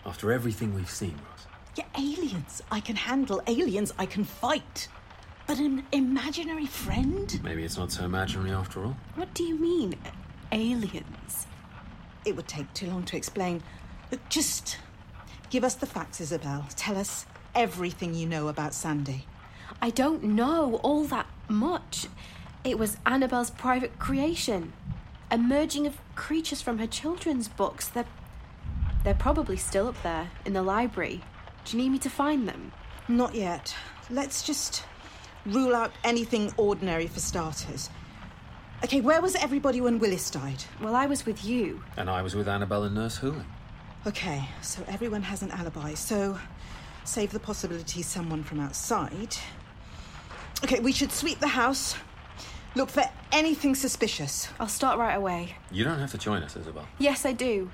[0.05, 1.47] After everything we've seen, Roz.
[1.75, 2.61] Yeah, aliens.
[2.71, 3.93] I can handle aliens.
[3.97, 4.87] I can fight.
[5.49, 7.41] But an imaginary friend?
[7.43, 8.95] Maybe it's not so imaginary after all.
[9.15, 9.95] What do you mean,
[10.51, 11.47] aliens?
[12.23, 13.63] It would take too long to explain.
[14.11, 14.77] Look, just
[15.49, 16.67] give us the facts, Isabel.
[16.75, 19.25] Tell us everything you know about Sandy.
[19.81, 22.05] I don't know all that much.
[22.63, 24.73] It was Annabelle's private creation.
[25.31, 27.87] a merging of creatures from her children's books.
[27.87, 28.05] They're,
[29.03, 31.21] they're probably still up there in the library.
[31.65, 32.71] Do you need me to find them?
[33.07, 33.75] Not yet.
[34.11, 34.83] Let's just
[35.49, 37.89] rule out anything ordinary for starters.
[38.83, 40.63] Okay, where was everybody when Willis died?
[40.81, 41.83] Well, I was with you.
[41.97, 43.43] And I was with Annabelle and Nurse Hooley.
[44.07, 46.39] Okay, so everyone has an alibi, so
[47.03, 49.35] save the possibility someone from outside.
[50.63, 51.95] Okay, we should sweep the house,
[52.75, 54.47] look for anything suspicious.
[54.59, 55.55] I'll start right away.
[55.71, 56.87] You don't have to join us, Isabel.
[56.97, 57.69] Yes, I do.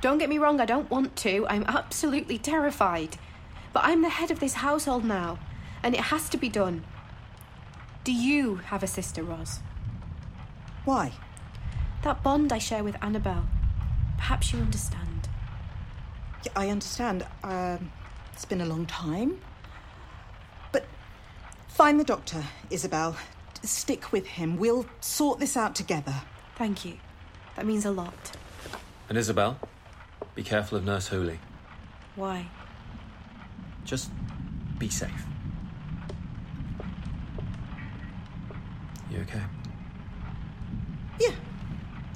[0.00, 1.46] Don't get me wrong, I don't want to.
[1.48, 3.16] I'm absolutely terrified.
[3.72, 5.38] But I'm the head of this household now,
[5.84, 6.82] and it has to be done.
[8.02, 9.60] Do you have a sister, Roz?
[10.84, 11.12] Why?
[12.02, 13.46] That bond I share with Annabelle.
[14.16, 15.28] Perhaps you understand.
[16.44, 17.26] Yeah, I understand.
[17.42, 17.92] Um,
[18.32, 19.40] it's been a long time.
[20.72, 20.86] But
[21.68, 23.16] find the doctor, Isabel.
[23.62, 24.56] Stick with him.
[24.56, 26.14] We'll sort this out together.
[26.56, 26.94] Thank you.
[27.56, 28.32] That means a lot.
[29.08, 29.58] And Isabel,
[30.34, 31.40] be careful of Nurse Hooley.
[32.16, 32.46] Why?
[33.84, 34.10] Just
[34.78, 35.24] be safe.
[39.14, 39.42] You okay?
[41.20, 41.30] Yeah.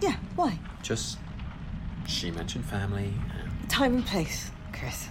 [0.00, 0.58] Yeah, why?
[0.82, 1.18] Just.
[2.06, 5.08] She mentioned family, and Time and place, Chris.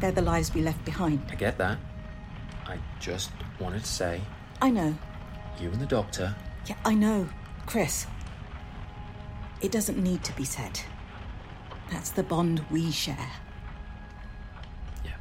[0.00, 1.22] They're the lives we left behind.
[1.30, 1.78] I get that.
[2.66, 4.20] I just wanted to say,
[4.60, 4.94] I know.
[5.60, 6.34] you and the doctor,
[6.66, 7.28] Yeah, I know.
[7.64, 8.06] Chris.
[9.62, 10.80] It doesn't need to be said.
[11.92, 13.30] That's the bond we share.
[15.04, 15.12] yeah,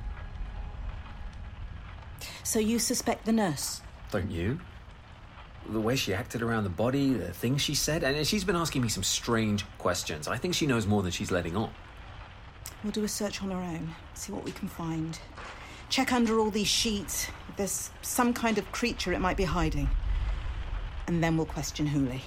[2.43, 3.81] So you suspect the nurse?
[4.11, 4.59] don't you?
[5.69, 8.81] The way she acted around the body, the things she said, and she's been asking
[8.83, 10.27] me some strange questions.
[10.27, 11.71] I think she knows more than she's letting on.
[12.83, 15.17] We'll do a search on our own, see what we can find.
[15.89, 17.27] Check under all these sheets.
[17.49, 19.89] If there's some kind of creature it might be hiding.
[21.07, 22.21] And then we'll question Hooley.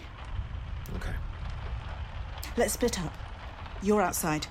[0.96, 1.14] Okay.
[2.56, 3.14] Let's split up.
[3.82, 4.48] You're outside.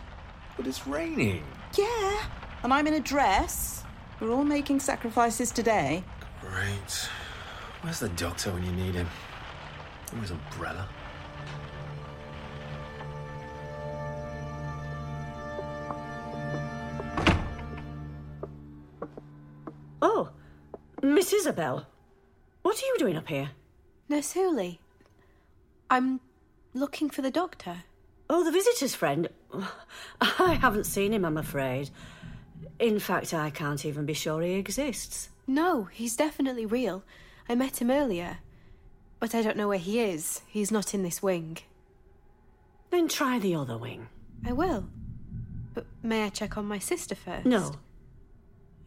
[0.56, 1.44] But it's raining.
[1.78, 2.24] Yeah,
[2.64, 3.84] and I'm in a dress.
[4.22, 6.04] We're all making sacrifices today.
[6.42, 7.10] Great.
[7.82, 9.08] Where's the doctor when you need him?
[10.12, 10.88] And his umbrella.
[20.02, 20.30] Oh,
[21.02, 21.88] Miss Isabel.
[22.62, 23.52] What are you doing up here?
[24.10, 24.80] Nurse Hooley.
[25.90, 26.20] I'm
[26.74, 27.84] looking for the doctor.
[28.30, 29.30] Oh, the visitor's friend.
[30.20, 31.90] I haven't seen him, I'm afraid.
[32.80, 35.30] In fact, I can't even be sure he exists.
[35.48, 37.04] No, he's definitely real.
[37.50, 38.40] I met him earlier.
[39.20, 40.42] But I don't know where he is.
[40.48, 41.58] He's not in this wing.
[42.92, 44.08] Then try the other wing.
[44.46, 44.86] I will.
[45.74, 47.46] But may I check on my sister first?
[47.46, 47.76] No.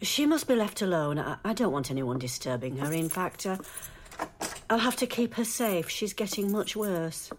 [0.03, 1.19] She must be left alone.
[1.19, 2.93] I, I don't want anyone disturbing her.
[2.93, 3.59] In fact, uh,
[4.71, 5.89] I'll have to keep her safe.
[5.91, 7.31] She's getting much worse.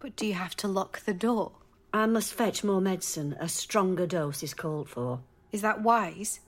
[0.00, 1.52] But do you have to lock the door?
[1.92, 3.36] I must fetch more medicine.
[3.40, 5.20] A stronger dose is called for.
[5.50, 6.40] Is that wise?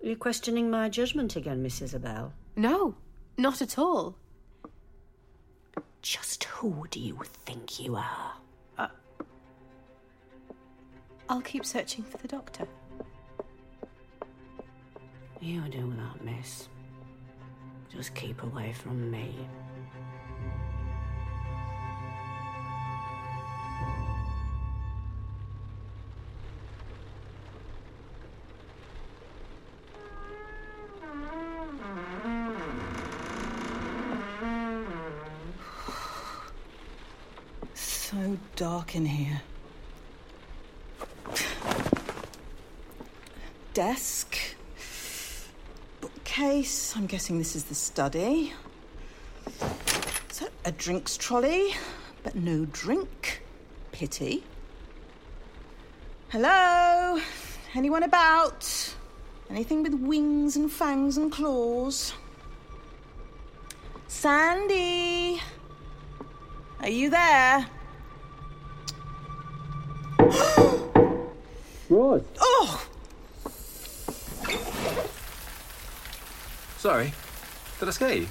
[0.00, 2.32] You're questioning my judgment again, Miss Isabel.
[2.56, 2.94] No,
[3.36, 4.16] not at all.
[6.02, 8.32] Just who do you think you are?
[8.78, 8.88] Uh,
[11.28, 12.66] I'll keep searching for the doctor.
[15.40, 16.68] You do that, miss.
[17.92, 19.34] Just keep away from me.
[38.56, 39.42] Dark in here.
[43.72, 44.36] Desk.
[46.00, 46.94] Bookcase.
[46.96, 48.52] I'm guessing this is the study.
[50.30, 51.74] So, a drinks trolley,
[52.22, 53.42] but no drink.
[53.90, 54.44] Pity.
[56.28, 57.20] Hello?
[57.74, 58.94] Anyone about?
[59.50, 62.14] Anything with wings and fangs and claws?
[64.06, 65.40] Sandy?
[66.80, 67.66] Are you there?
[71.90, 72.22] Right.
[72.40, 72.86] Oh!
[76.78, 77.12] Sorry.
[77.78, 78.26] Did I scare you?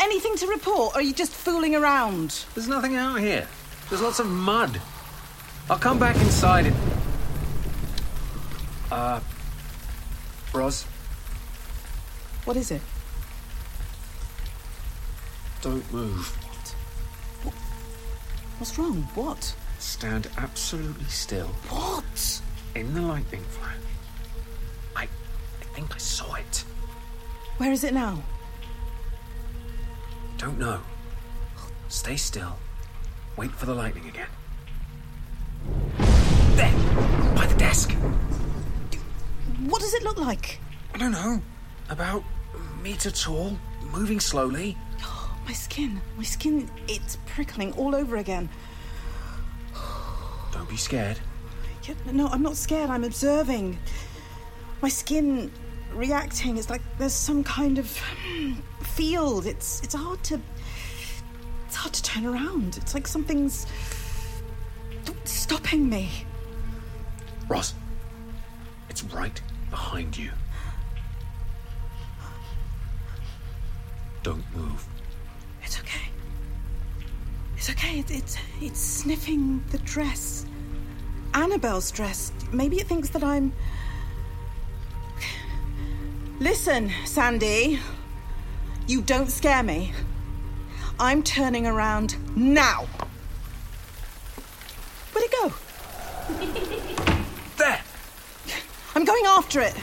[0.00, 2.44] Anything to report, or are you just fooling around?
[2.54, 3.46] There's nothing out here.
[3.88, 4.80] There's lots of mud.
[5.70, 6.76] I'll come back inside and.
[8.90, 9.20] Uh.
[10.54, 10.84] Roz,
[12.44, 12.80] What is it?
[15.60, 16.26] don't move.
[17.42, 17.54] What?
[18.58, 19.02] What's wrong?
[19.14, 19.54] What?
[19.86, 22.42] Stand absolutely still What?
[22.74, 23.76] in the lightning flash.
[24.96, 25.04] I.
[25.04, 26.64] I think I saw it.
[27.58, 28.20] Where is it now?
[30.38, 30.80] Don't know.
[31.88, 32.56] Stay still.
[33.36, 34.26] Wait for the lightning again.
[36.56, 36.72] There!
[37.36, 37.92] By the desk!
[39.68, 40.58] What does it look like?
[40.94, 41.40] I don't know.
[41.90, 42.24] About
[42.54, 43.56] a meter tall,
[43.92, 44.76] moving slowly.
[45.46, 46.00] My skin.
[46.16, 48.48] My skin, it's prickling all over again.
[50.66, 51.20] Don't be scared.
[51.84, 52.90] Yeah, no, I'm not scared.
[52.90, 53.78] I'm observing.
[54.82, 55.52] My skin
[55.92, 56.56] reacting.
[56.56, 59.46] It's like there's some kind of hmm, field.
[59.46, 60.40] It's it's hard to
[61.68, 62.78] it's hard to turn around.
[62.78, 63.64] It's like something's
[65.22, 66.10] stopping me.
[67.48, 67.72] Roz,
[68.90, 69.40] it's right
[69.70, 70.32] behind you.
[74.24, 74.84] Don't move.
[75.62, 76.08] It's okay.
[77.56, 78.00] It's okay.
[78.00, 80.44] It, it's it's sniffing the dress.
[81.36, 82.32] Annabelle's dress.
[82.50, 83.52] Maybe it thinks that I'm.
[86.40, 87.78] Listen, Sandy.
[88.86, 89.92] You don't scare me.
[90.98, 92.86] I'm turning around now.
[95.12, 95.52] Where'd it go?
[97.56, 97.80] There!
[98.94, 99.74] I'm going after it.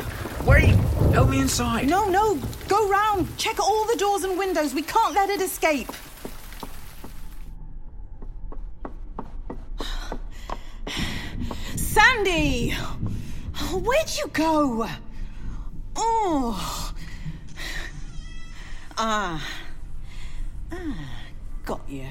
[0.45, 0.76] Wait!
[1.14, 1.88] Help me inside.
[1.88, 2.39] No, no.
[2.68, 3.36] Go round.
[3.38, 4.76] Check all the doors and windows.
[4.76, 5.89] We can't let it escape.
[12.14, 12.70] Sandy!
[13.72, 14.88] Where'd you go?
[15.95, 16.93] Oh.
[18.97, 19.49] Ah.
[20.72, 21.09] Ah.
[21.66, 22.05] Got you.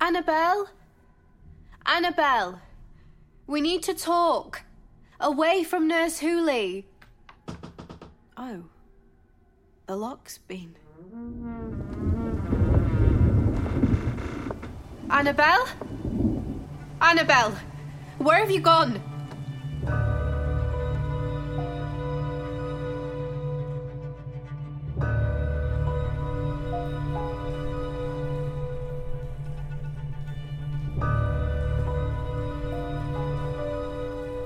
[0.00, 0.70] Annabelle?
[1.84, 2.62] Annabelle?
[3.46, 4.62] We need to talk.
[5.20, 6.87] Away from Nurse Hooley.
[8.40, 8.62] Oh.
[9.88, 10.76] The lock's been.
[15.10, 15.66] Annabelle?
[17.02, 17.56] Annabelle?
[18.18, 19.02] Where have you gone?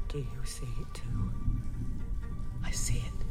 [0.08, 1.32] Do you see it too?
[2.64, 3.28] I see it.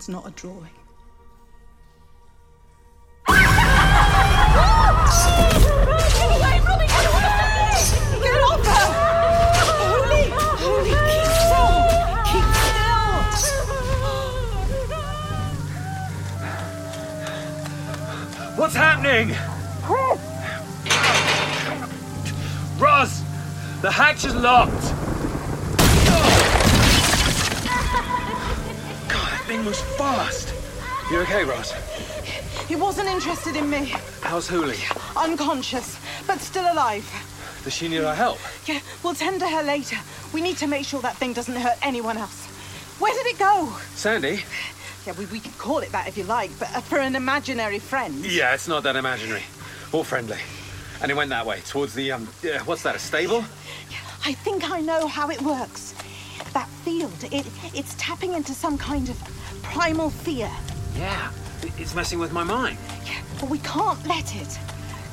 [0.00, 0.70] It's not a drawing.
[18.56, 19.36] What's happening?
[22.78, 23.22] Roz,
[23.82, 24.89] the hatch is locked.
[29.70, 30.52] Was fast.
[31.12, 31.72] You okay, Roz?
[32.66, 33.94] He wasn't interested in me.
[34.20, 34.78] How's Hooley?
[35.16, 35.96] Unconscious,
[36.26, 37.08] but still alive.
[37.62, 38.40] Does she need our help?
[38.66, 39.96] Yeah, we'll tend to her later.
[40.34, 42.46] We need to make sure that thing doesn't hurt anyone else.
[42.98, 43.72] Where did it go?
[43.94, 44.42] Sandy?
[45.06, 47.78] Yeah, we, we can call it that if you like, but uh, for an imaginary
[47.78, 48.26] friend.
[48.26, 49.44] Yeah, it's not that imaginary.
[49.92, 50.38] Or friendly.
[51.00, 53.44] And it went that way, towards the, um, uh, what's that, a stable?
[53.88, 55.94] Yeah, I think I know how it works.
[56.54, 59.39] That field, it, it's tapping into some kind of
[59.70, 60.50] primal fear.
[60.96, 61.30] Yeah,
[61.78, 62.76] it's messing with my mind.
[63.06, 64.58] Yeah, but we can't let it.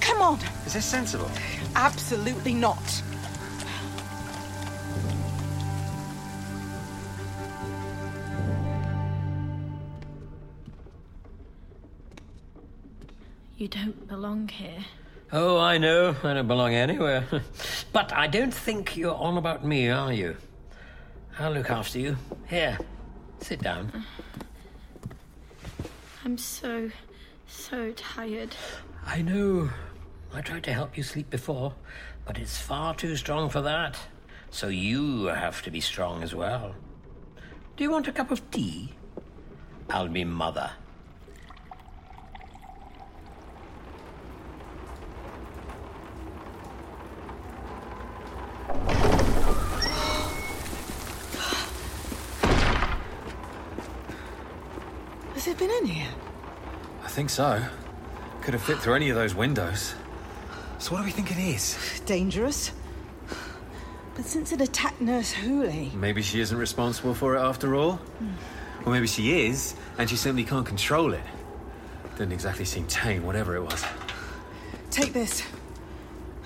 [0.02, 0.40] Come on.
[0.66, 1.30] Is this sensible?
[1.76, 3.04] Absolutely not.
[13.58, 14.86] You don't belong here.
[15.32, 16.16] Oh, I know.
[16.24, 17.26] I don't belong anywhere.
[17.94, 20.36] but I don't think you're on about me, are you?
[21.38, 22.18] I'll look after you.
[22.48, 22.78] Here,
[23.40, 23.92] sit down.
[26.28, 26.92] I'm so,
[27.48, 28.54] so tired.
[29.06, 29.70] I know.
[30.34, 31.74] I tried to help you sleep before,
[32.26, 33.98] but it's far too strong for that.
[34.50, 36.76] So you have to be strong as well.
[37.78, 38.90] Do you want a cup of tea?
[39.90, 40.70] I'll be mother.
[55.34, 56.17] Has it been in here?
[57.18, 57.66] I think so.
[58.44, 59.96] Could have fit through any of those windows.
[60.78, 61.76] So what do we think it is?
[62.06, 62.72] Dangerous.
[64.16, 67.94] But since it attacked Nurse Hooley, Maybe she isn't responsible for it after all?
[67.94, 68.86] Hmm.
[68.86, 71.24] Or maybe she is, and she simply can't control it.
[72.20, 73.84] Didn't exactly seem tame, whatever it was.
[74.92, 75.42] take this.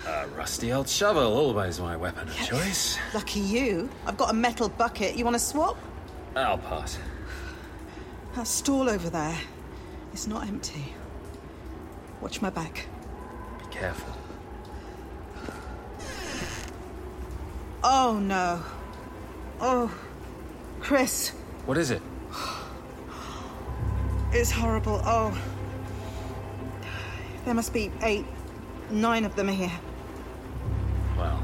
[0.07, 2.97] A rusty old shovel, always my weapon of choice.
[3.13, 3.89] Lucky you.
[4.05, 5.17] I've got a metal bucket.
[5.17, 5.77] You want to swap?
[6.33, 6.97] I'll pass.
[8.35, 9.37] That stall over there
[10.13, 10.93] is not empty.
[12.21, 12.85] Watch my back.
[13.59, 14.13] Be careful.
[17.83, 18.61] Oh no.
[19.59, 19.93] Oh,
[20.79, 21.29] Chris,
[21.65, 22.01] What is it?
[24.31, 25.01] it's horrible.
[25.03, 25.37] Oh.
[27.45, 28.25] There must be eight,
[28.91, 29.71] nine of them here.
[31.17, 31.43] Well,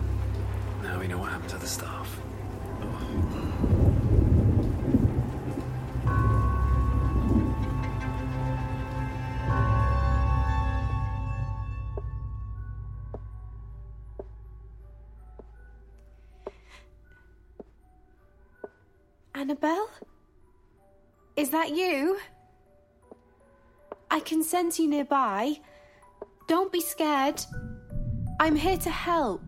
[0.84, 2.20] now we know what happened to the staff.
[19.48, 19.90] Annabelle?
[21.38, 22.18] Is that you?
[24.12, 25.62] I can sense you nearby.
[26.50, 27.42] Don't be scared.
[28.42, 29.42] I'm here to help.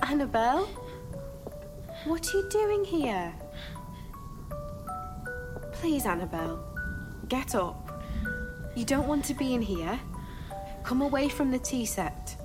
[0.00, 0.64] Annabelle?
[2.06, 3.34] What are you doing here?
[5.74, 6.64] Please, Annabelle,
[7.28, 8.02] get up.
[8.74, 10.00] You don't want to be in here.
[10.82, 12.36] Come away from the tea set.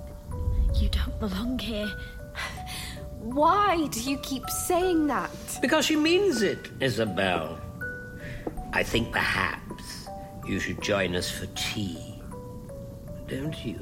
[0.74, 1.90] You don't belong here.
[3.32, 5.30] Why do you keep saying that?
[5.60, 7.58] Because she means it, Isabel.
[8.72, 10.06] I think perhaps
[10.46, 12.14] you should join us for tea.
[13.26, 13.74] Don't you?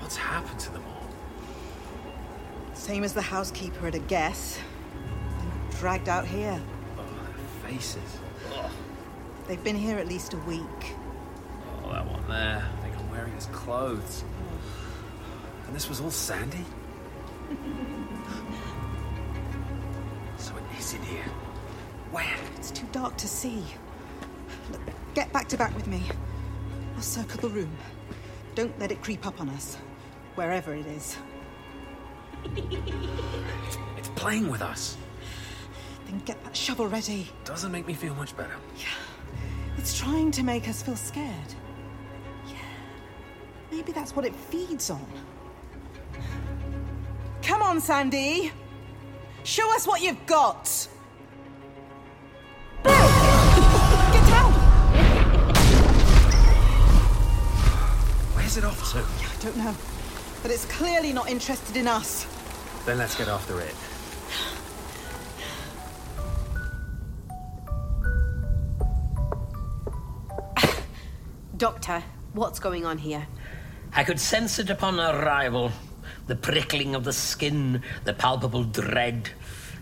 [0.00, 2.74] What's happened to them all?
[2.74, 4.58] Same as the housekeeper at a guess.
[5.40, 6.60] And dragged out here.
[6.98, 7.98] Oh, their faces.
[8.52, 8.70] Oh,
[9.48, 10.60] They've been here at least a week.
[11.84, 12.64] oh, that one there.
[13.14, 14.24] I think I'm wearing his clothes.
[15.66, 16.64] And this was all Sandy?
[20.36, 21.24] so it is in here.
[22.10, 22.36] Where?
[22.56, 23.62] It's too dark to see.
[24.70, 24.80] Look,
[25.14, 26.02] get back to back with me.
[26.92, 27.70] We'll circle the room.
[28.54, 29.76] Don't let it creep up on us,
[30.34, 31.16] wherever it is.
[33.96, 34.98] It's playing with us.
[36.04, 37.30] Then get that shovel ready.
[37.46, 38.54] Doesn't make me feel much better.
[38.76, 38.84] Yeah.
[39.78, 41.54] It's trying to make us feel scared.
[43.84, 43.90] Yeah.
[43.90, 45.06] Maybe that's what it feeds on.
[47.42, 48.50] Come on, Sandy.
[49.42, 50.88] Show us what you've got.
[52.84, 52.92] Get
[54.28, 54.52] down!
[58.34, 58.98] Where's it off to?
[58.98, 59.74] I don't know.
[60.42, 62.26] But it's clearly not interested in us.
[62.86, 63.74] Then let's get after it.
[71.56, 73.26] Doctor, what's going on here?
[73.96, 75.70] I could sense it upon arrival.
[76.26, 79.30] The prickling of the skin, the palpable dread.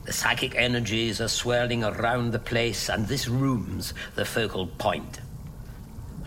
[0.05, 5.21] The psychic energies are swirling around the place, and this room's the focal point.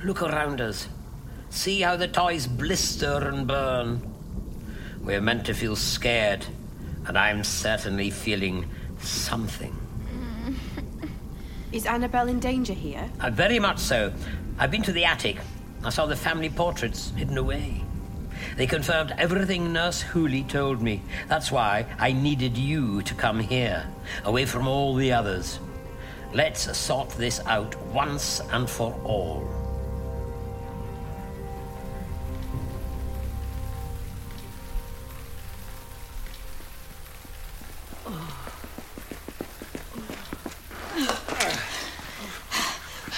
[0.03, 0.87] Look around us.
[1.49, 4.01] See how the toys blister and burn.
[5.01, 6.45] We're meant to feel scared,
[7.05, 8.67] and I'm certainly feeling
[8.99, 9.75] something.
[11.71, 13.11] Is Annabelle in danger here?
[13.19, 14.11] Uh, very much so.
[14.57, 15.37] I've been to the attic.
[15.85, 17.83] I saw the family portraits hidden away.
[18.57, 21.03] They confirmed everything Nurse Hooley told me.
[21.27, 23.85] That's why I needed you to come here,
[24.23, 25.59] away from all the others.
[26.33, 29.47] Let's sort this out once and for all.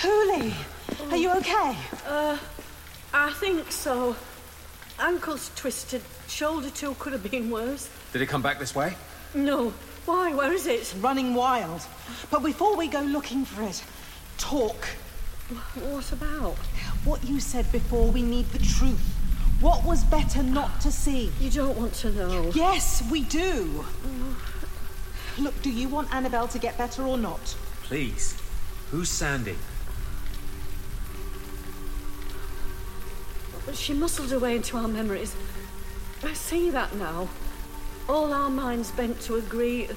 [0.02, 0.54] Hooley,
[1.12, 1.78] are you okay?
[2.06, 2.38] Uh,
[3.18, 4.16] I think so.
[5.00, 6.04] Ankle's twisted.
[6.28, 7.90] Shoulder too could have been worse.
[8.14, 8.96] Did it come back this way?
[9.34, 9.74] No.
[10.06, 10.36] Why?
[10.36, 10.94] Where is it?
[11.02, 11.82] Running wild.
[12.30, 13.84] But before we go looking for it,
[14.38, 14.86] talk.
[15.90, 16.58] What about?
[17.06, 19.02] What you said before, we need the truth.
[19.62, 21.32] What was better not to see?
[21.40, 22.52] You don't want to know.
[22.54, 23.84] Yes, we do.
[25.40, 27.56] Look, do you want Annabelle to get better or not?
[27.82, 28.40] Please.
[28.92, 29.56] Who's Sandy?
[33.74, 35.36] She muscled her way into our memories.
[36.24, 37.30] I see that now.
[38.10, 39.90] All our minds bent to agree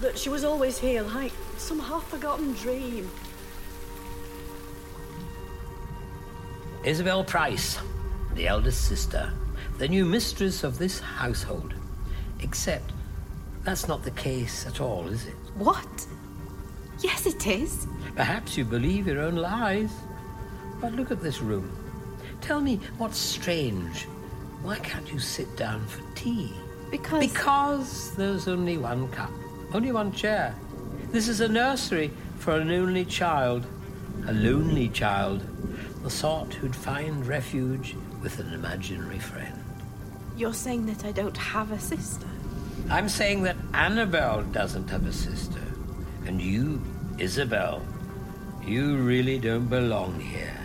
[0.00, 3.10] that she was always here, like some half-forgotten dream.
[6.84, 7.78] Isabel Price,
[8.34, 9.32] the eldest sister,
[9.78, 11.74] the new mistress of this household.
[12.40, 12.92] Except
[13.62, 15.34] that's not the case at all, is it?
[15.56, 16.06] What?
[17.00, 17.86] Yes, it is.
[18.16, 19.90] Perhaps you believe your own lies.
[20.80, 21.70] But look at this room.
[22.40, 24.04] Tell me what's strange.
[24.62, 26.52] Why can't you sit down for tea?
[26.90, 27.20] Because.
[27.20, 29.30] Because there's only one cup,
[29.72, 30.54] only one chair.
[31.10, 33.66] This is a nursery for an only child,
[34.26, 35.42] a lonely child,
[36.02, 39.62] the sort who'd find refuge with an imaginary friend.
[40.36, 42.26] You're saying that I don't have a sister?
[42.90, 45.60] I'm saying that Annabelle doesn't have a sister.
[46.26, 46.80] And you,
[47.18, 47.82] Isabel,
[48.64, 50.56] you really don't belong here.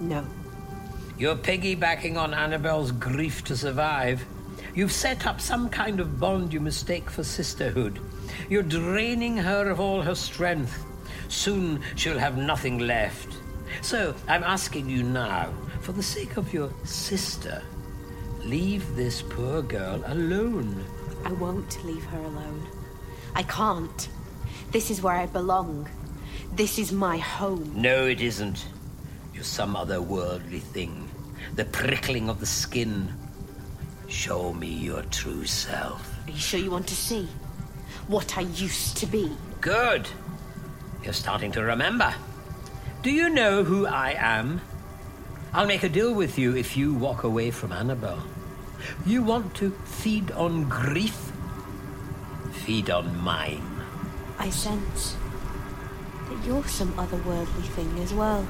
[0.00, 0.24] No.
[1.18, 4.24] You're piggybacking on Annabelle's grief to survive.
[4.72, 7.98] You've set up some kind of bond you mistake for sisterhood.
[8.48, 10.84] You're draining her of all her strength.
[11.26, 13.36] Soon she'll have nothing left.
[13.82, 17.64] So I'm asking you now, for the sake of your sister,
[18.44, 20.84] leave this poor girl alone.
[21.24, 22.64] I won't leave her alone.
[23.34, 24.08] I can't.
[24.70, 25.88] This is where I belong.
[26.52, 27.72] This is my home.
[27.74, 28.66] No, it isn't.
[29.34, 31.07] You're some other worldly thing.
[31.54, 33.12] The prickling of the skin.
[34.08, 36.14] Show me your true self.
[36.26, 37.28] Are you sure you want to see?
[38.06, 39.36] What I used to be?
[39.60, 40.08] Good.
[41.02, 42.14] You're starting to remember.
[43.02, 44.60] Do you know who I am?
[45.52, 48.22] I'll make a deal with you if you walk away from Annabelle.
[49.06, 51.32] You want to feed on grief?
[52.52, 53.64] Feed on mine.
[54.38, 55.16] I sense
[56.28, 58.46] that you're some otherworldly thing as well.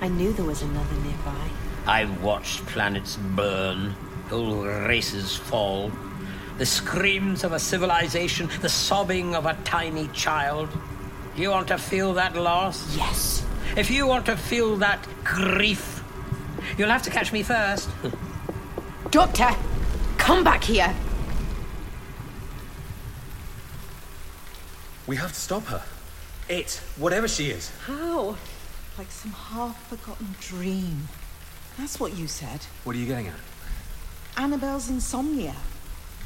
[0.00, 1.48] I knew there was another nearby.
[1.86, 3.94] I've watched planets burn,
[4.30, 5.92] whole races fall,
[6.56, 10.68] the screams of a civilization, the sobbing of a tiny child.
[11.36, 12.96] You want to feel that loss?
[12.96, 13.44] Yes.
[13.76, 16.02] If you want to feel that grief,
[16.78, 17.90] you'll have to catch me first.
[19.10, 19.50] Doctor,
[20.16, 20.94] come back here.
[25.06, 25.82] We have to stop her.
[26.48, 27.70] It, whatever she is.
[27.86, 28.36] How?
[28.96, 31.08] Like some half forgotten dream.
[31.78, 32.60] That's what you said.
[32.84, 33.34] What are you getting at?
[34.36, 35.54] Annabelle's insomnia.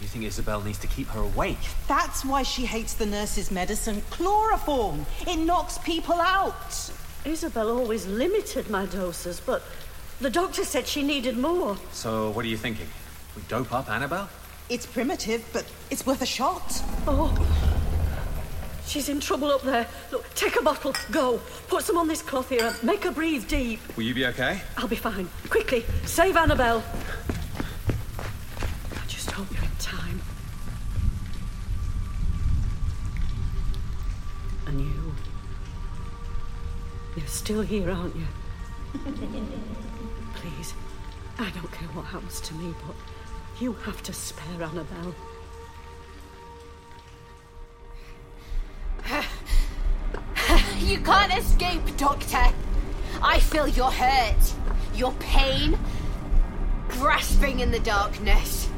[0.00, 1.58] You think Isabel needs to keep her awake?
[1.88, 4.02] That's why she hates the nurse's medicine.
[4.10, 5.06] Chloroform.
[5.26, 6.90] It knocks people out.
[7.24, 9.62] Isabel always limited my doses, but
[10.20, 11.76] the doctor said she needed more.
[11.92, 12.86] So, what are you thinking?
[13.34, 14.28] We dope up Annabelle?
[14.68, 16.82] It's primitive, but it's worth a shot.
[17.06, 17.76] Oh.
[18.88, 19.86] She's in trouble up there.
[20.10, 20.94] Look, take a bottle.
[21.10, 21.38] Go.
[21.68, 22.74] Put some on this cloth here.
[22.82, 23.80] Make her breathe deep.
[23.98, 24.62] Will you be okay?
[24.78, 25.28] I'll be fine.
[25.50, 26.82] Quickly, save Annabelle.
[28.18, 30.22] I just hope you're in time.
[34.68, 35.14] And you.
[37.14, 38.26] You're still here, aren't you?
[40.34, 40.72] Please.
[41.38, 42.96] I don't care what happens to me, but
[43.60, 45.14] you have to spare Annabelle.
[50.78, 52.46] You can't escape, Doctor.
[53.22, 54.54] I feel your hurt,
[54.94, 55.78] your pain,
[56.88, 58.68] grasping in the darkness,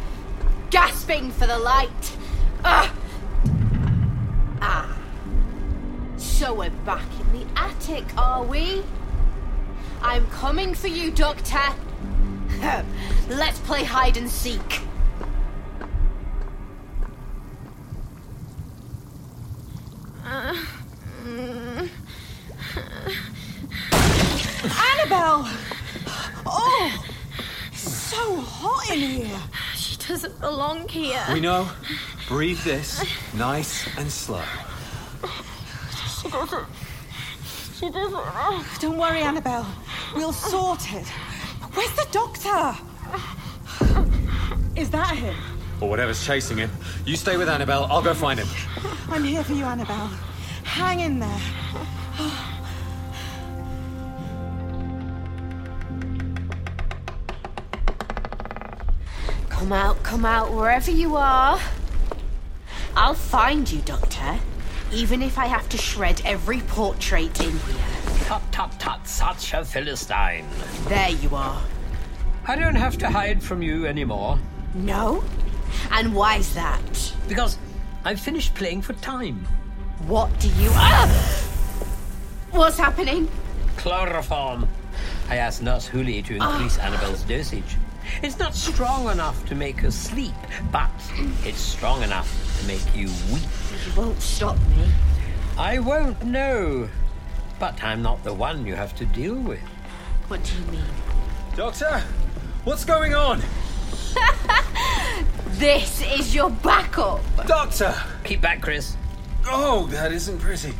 [0.70, 2.16] gasping for the light.
[2.64, 2.90] Ugh.
[4.60, 4.98] Ah.
[6.16, 8.82] So we're back in the attic, are we?
[10.02, 11.60] I'm coming for you, Doctor.
[13.28, 14.80] Let's play hide and seek.
[24.70, 25.48] Annabelle!
[26.46, 27.04] Oh!
[27.72, 29.40] So hot in here!
[29.74, 31.20] She doesn't belong here.
[31.32, 31.68] We know.
[32.28, 33.04] Breathe this
[33.34, 34.44] nice and slow.
[36.22, 36.66] She doesn't.
[37.74, 38.80] She doesn't.
[38.80, 39.66] Don't worry, Annabelle.
[40.14, 41.08] We'll sort it.
[41.74, 42.76] Where's the doctor?
[44.76, 45.34] Is that him?
[45.80, 46.70] Or whatever's chasing him.
[47.04, 48.46] You stay with Annabelle, I'll go find him.
[49.08, 50.10] I'm here for you, Annabelle.
[50.64, 51.40] Hang in there.
[59.48, 61.58] Come out, come out, wherever you are.
[62.96, 64.38] I'll find you, Doctor.
[64.92, 67.76] Even if I have to shred every portrait in here.
[68.24, 70.46] Tut tut tut, such a Philistine.
[70.88, 71.60] There you are.
[72.48, 74.38] I don't have to hide from you anymore
[74.74, 75.22] No?
[75.92, 77.12] And why's that?
[77.28, 77.58] because
[78.04, 79.46] I've finished playing for time.
[80.06, 80.70] What do you.
[80.72, 81.06] Ah!
[82.50, 83.28] What's happening?
[83.76, 84.66] Chloroform.
[85.28, 87.76] I asked Nurse Hooley to increase Annabelle's dosage.
[88.22, 90.34] It's not strong enough to make her sleep,
[90.72, 90.90] but
[91.44, 93.42] it's strong enough to make you weak.
[93.86, 94.88] You won't stop me.
[95.58, 96.88] I won't know,
[97.58, 99.60] but I'm not the one you have to deal with.
[100.28, 100.84] What do you mean?
[101.54, 102.02] Doctor,
[102.64, 103.42] what's going on?
[105.60, 107.20] This is your backup.
[107.46, 107.94] Doctor!
[108.24, 108.96] Keep back, Chris.
[109.46, 110.72] Oh, that isn't pretty.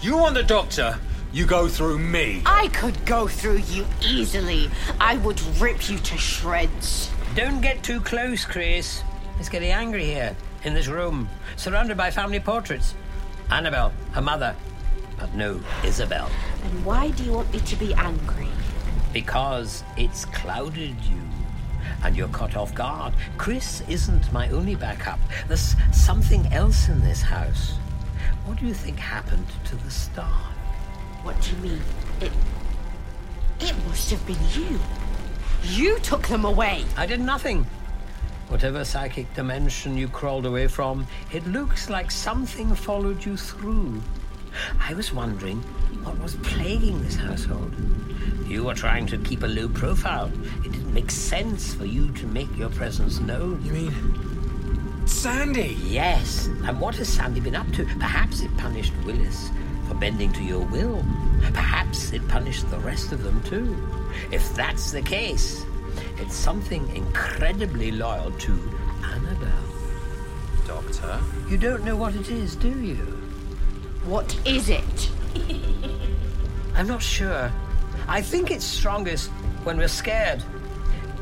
[0.00, 0.98] You want the doctor?
[1.32, 2.42] You go through me.
[2.46, 4.70] I could go through you easily.
[5.00, 7.12] I would rip you to shreds.
[7.36, 9.04] Don't get too close, Chris.
[9.38, 12.96] It's getting angry here, in this room, surrounded by family portraits.
[13.50, 14.56] Annabelle, her mother,
[15.16, 16.28] but no Isabel.
[16.64, 18.48] And why do you want me to be angry?
[19.12, 21.23] Because it's clouded you.
[22.02, 23.14] And you're caught off guard.
[23.38, 25.18] Chris isn't my only backup.
[25.48, 27.74] There's something else in this house.
[28.44, 30.40] What do you think happened to the star?
[31.22, 31.82] What do you mean?
[32.20, 32.32] It.
[33.60, 34.78] It must have been you.
[35.62, 36.84] You took them away.
[36.96, 37.66] I did nothing.
[38.48, 44.02] Whatever psychic dimension you crawled away from, it looks like something followed you through.
[44.78, 45.58] I was wondering
[46.04, 47.74] what was plaguing this household.
[48.46, 50.30] You were trying to keep a low profile.
[50.64, 53.64] It didn't make sense for you to make your presence known.
[53.64, 55.76] You mean Sandy?
[55.82, 57.84] Yes, and what has Sandy been up to?
[57.84, 59.50] Perhaps it punished Willis
[59.88, 61.04] for bending to your will.
[61.52, 63.76] Perhaps it punished the rest of them too.
[64.30, 65.64] If that's the case,
[66.18, 68.52] it's something incredibly loyal to
[69.04, 69.64] Annabelle.
[70.66, 71.20] Doctor?
[71.48, 72.96] You don't know what it is, do you?
[74.04, 75.10] What is it?
[76.74, 77.50] I'm not sure.
[78.08, 79.30] I think it's strongest
[79.64, 80.42] when we're scared.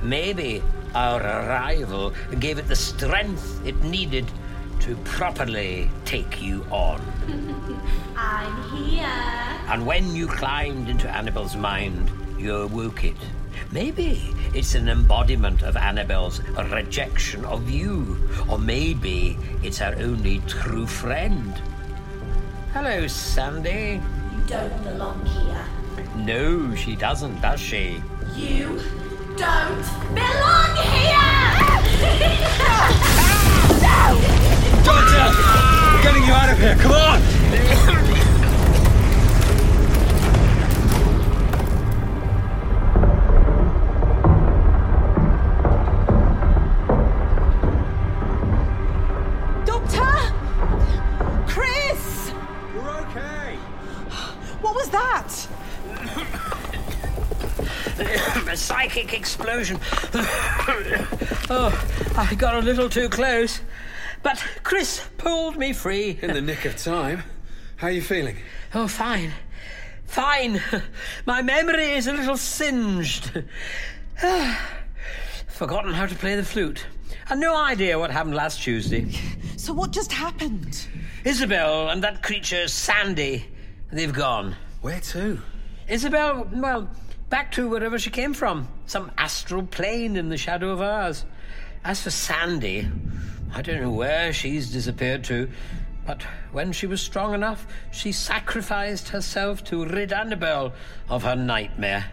[0.02, 0.62] Maybe
[0.94, 4.26] our arrival gave it the strength it needed
[4.80, 7.00] to properly take you on.
[8.16, 9.06] I'm here.
[9.68, 13.16] And when you climbed into Annabelle's mind, you awoke it.
[13.70, 18.18] Maybe it's an embodiment of Annabelle's rejection of you.
[18.50, 21.60] Or maybe it's our only true friend.
[22.72, 24.00] Hello, Sandy.
[24.34, 25.64] You don't belong here.
[26.16, 28.02] No, she doesn't, does she?
[28.34, 28.80] You
[29.36, 29.84] don't
[30.14, 31.22] belong here!
[34.84, 35.26] Doctor!
[35.92, 37.20] We're getting you out of here, come on!
[49.64, 50.12] Doctor!
[51.48, 52.32] Chris!
[52.76, 53.56] We're okay.
[54.60, 55.48] What was that?
[58.48, 59.78] a psychic explosion.
[61.50, 63.60] oh, I got a little too close.
[64.22, 66.18] But Chris pulled me free.
[66.22, 67.24] In the nick of time.
[67.76, 68.36] How are you feeling?
[68.74, 69.32] Oh, fine.
[70.04, 70.62] Fine.
[71.26, 73.42] My memory is a little singed.
[75.48, 76.86] Forgotten how to play the flute.
[77.28, 79.10] And no idea what happened last Tuesday.
[79.56, 80.86] So, what just happened?
[81.24, 83.46] Isabel and that creature, Sandy,
[83.90, 84.56] they've gone.
[84.80, 85.40] Where to?
[85.88, 86.88] Isabel, well,
[87.28, 88.68] back to wherever she came from.
[88.86, 91.24] Some astral plane in the shadow of ours.
[91.84, 92.88] As for Sandy,
[93.54, 95.50] I don't know where she's disappeared to,
[96.06, 96.22] but
[96.52, 100.72] when she was strong enough, she sacrificed herself to rid Annabelle
[101.08, 102.10] of her nightmare.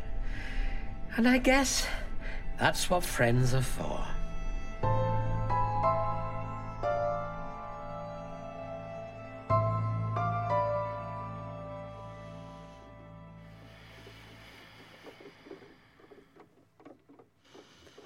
[1.16, 1.88] And I guess
[2.60, 4.06] that's what friends are for.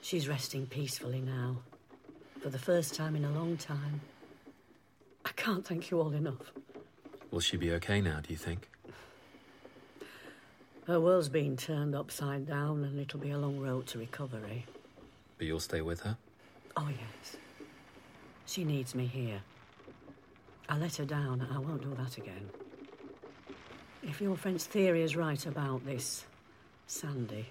[0.03, 1.59] She's resting peacefully now.
[2.41, 4.01] For the first time in a long time.
[5.23, 6.51] I can't thank you all enough.
[7.31, 8.69] Will she be okay now, do you think?
[10.87, 14.65] Her world's been turned upside down, and it'll be a long road to recovery.
[15.37, 16.17] But you'll stay with her?
[16.75, 17.37] Oh, yes.
[18.45, 19.41] She needs me here.
[20.67, 21.39] I let her down.
[21.39, 22.49] And I won't do that again.
[24.03, 26.25] If your friend's theory is right about this
[26.87, 27.45] Sandy,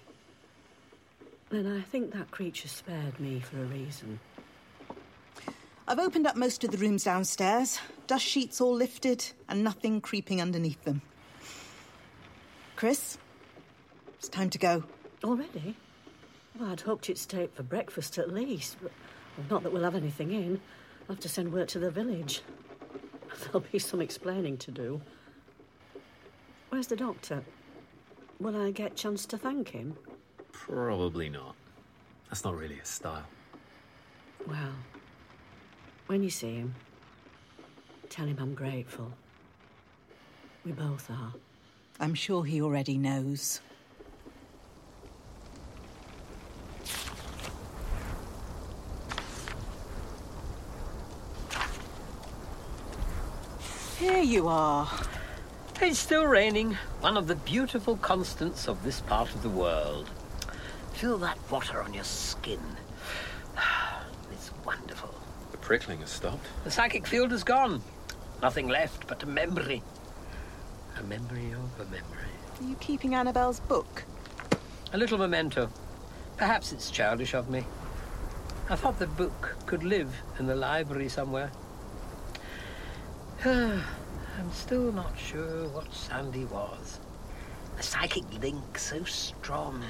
[1.53, 4.19] then I think that creature spared me for a reason.
[5.87, 7.79] I've opened up most of the rooms downstairs.
[8.07, 11.01] Dust sheets all lifted and nothing creeping underneath them.
[12.75, 13.17] Chris,
[14.17, 14.83] it's time to go.
[15.23, 15.75] Already?
[16.57, 18.77] Well, I'd hoped you'd stay up for breakfast at least.
[18.81, 18.91] But
[19.49, 20.61] not that we'll have anything in.
[21.01, 22.41] I'll have to send word to the village.
[23.43, 25.01] There'll be some explaining to do.
[26.69, 27.43] Where's the doctor?
[28.39, 29.97] Will I get a chance to thank him?
[30.53, 31.55] Probably not.
[32.29, 33.25] That's not really his style.
[34.47, 34.73] Well,
[36.07, 36.73] when you see him,
[38.09, 39.11] tell him I'm grateful.
[40.65, 41.33] We both are.
[41.99, 43.59] I'm sure he already knows.
[53.99, 54.89] Here you are.
[55.81, 60.09] It's still raining, one of the beautiful constants of this part of the world.
[61.03, 62.61] Feel that water on your skin.
[64.31, 65.13] It's wonderful.
[65.51, 66.45] The prickling has stopped.
[66.63, 67.81] The psychic field is gone.
[68.41, 69.83] Nothing left but a memory.
[70.97, 72.31] A memory of a memory.
[72.57, 74.05] Are you keeping Annabelle's book?
[74.93, 75.69] A little memento.
[76.37, 77.65] Perhaps it's childish of me.
[78.69, 81.51] I thought the book could live in the library somewhere.
[83.43, 83.83] I'm
[84.53, 87.01] still not sure what Sandy was.
[87.77, 89.83] A psychic link so strong.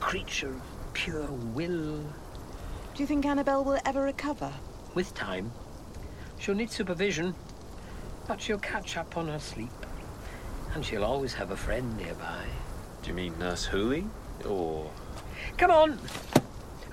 [0.00, 1.98] A creature of pure will.
[2.94, 4.50] Do you think Annabelle will ever recover?
[4.94, 5.52] With time.
[6.38, 7.34] She'll need supervision,
[8.26, 9.68] but she'll catch up on her sleep.
[10.74, 12.44] And she'll always have a friend nearby.
[13.02, 14.06] Do you mean Nurse Hooley?
[14.48, 14.90] Or.
[15.58, 15.98] Come on!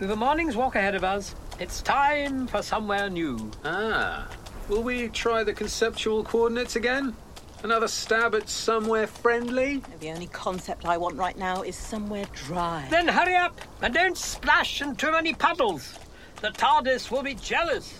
[0.01, 1.33] We've a morning's walk ahead of us.
[1.61, 3.51] It's time for somewhere new.
[3.63, 4.27] Ah.
[4.67, 7.15] Will we try the conceptual coordinates again?
[7.63, 9.81] Another stab at somewhere friendly?
[9.99, 12.87] The only concept I want right now is somewhere dry.
[12.89, 15.97] Then hurry up and don't splash in too many puddles.
[16.41, 17.99] The TARDIS will be jealous.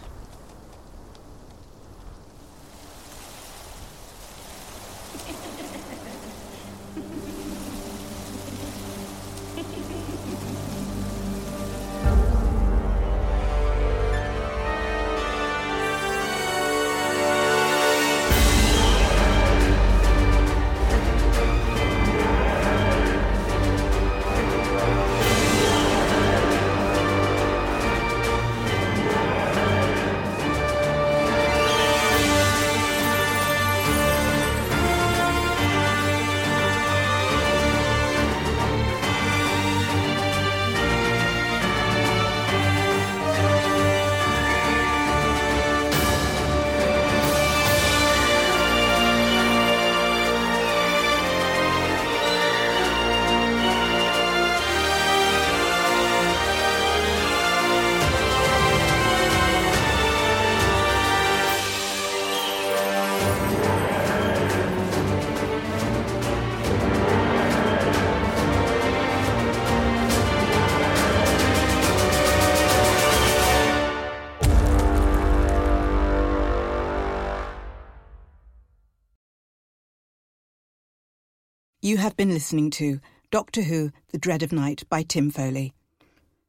[81.87, 82.99] You have been listening to
[83.31, 85.73] Doctor Who The Dread of Night by Tim Foley.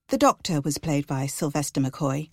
[0.08, 2.28] The Doctor was played by Sylvester McCoy,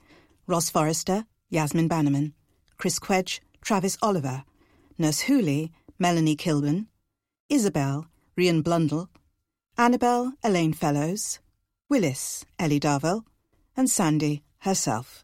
[0.47, 2.33] Roz Forrester, Yasmin Bannerman,
[2.79, 4.43] Chris Cwej, Travis Oliver,
[4.97, 6.87] Nurse Hooley, Melanie Kilburn,
[7.47, 9.11] Isabel, Rian Blundell,
[9.77, 11.37] Annabel, Elaine Fellows,
[11.87, 13.23] Willis, Ellie Darvell,
[13.77, 15.23] and Sandy herself.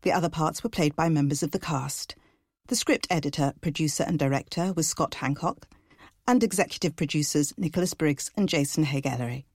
[0.00, 2.14] The other parts were played by members of the cast.
[2.68, 5.64] The script editor, producer, and director was Scott Handcock,
[6.28, 9.47] and executive producers Nicholas Briggs and Jason Haigh-Ellery.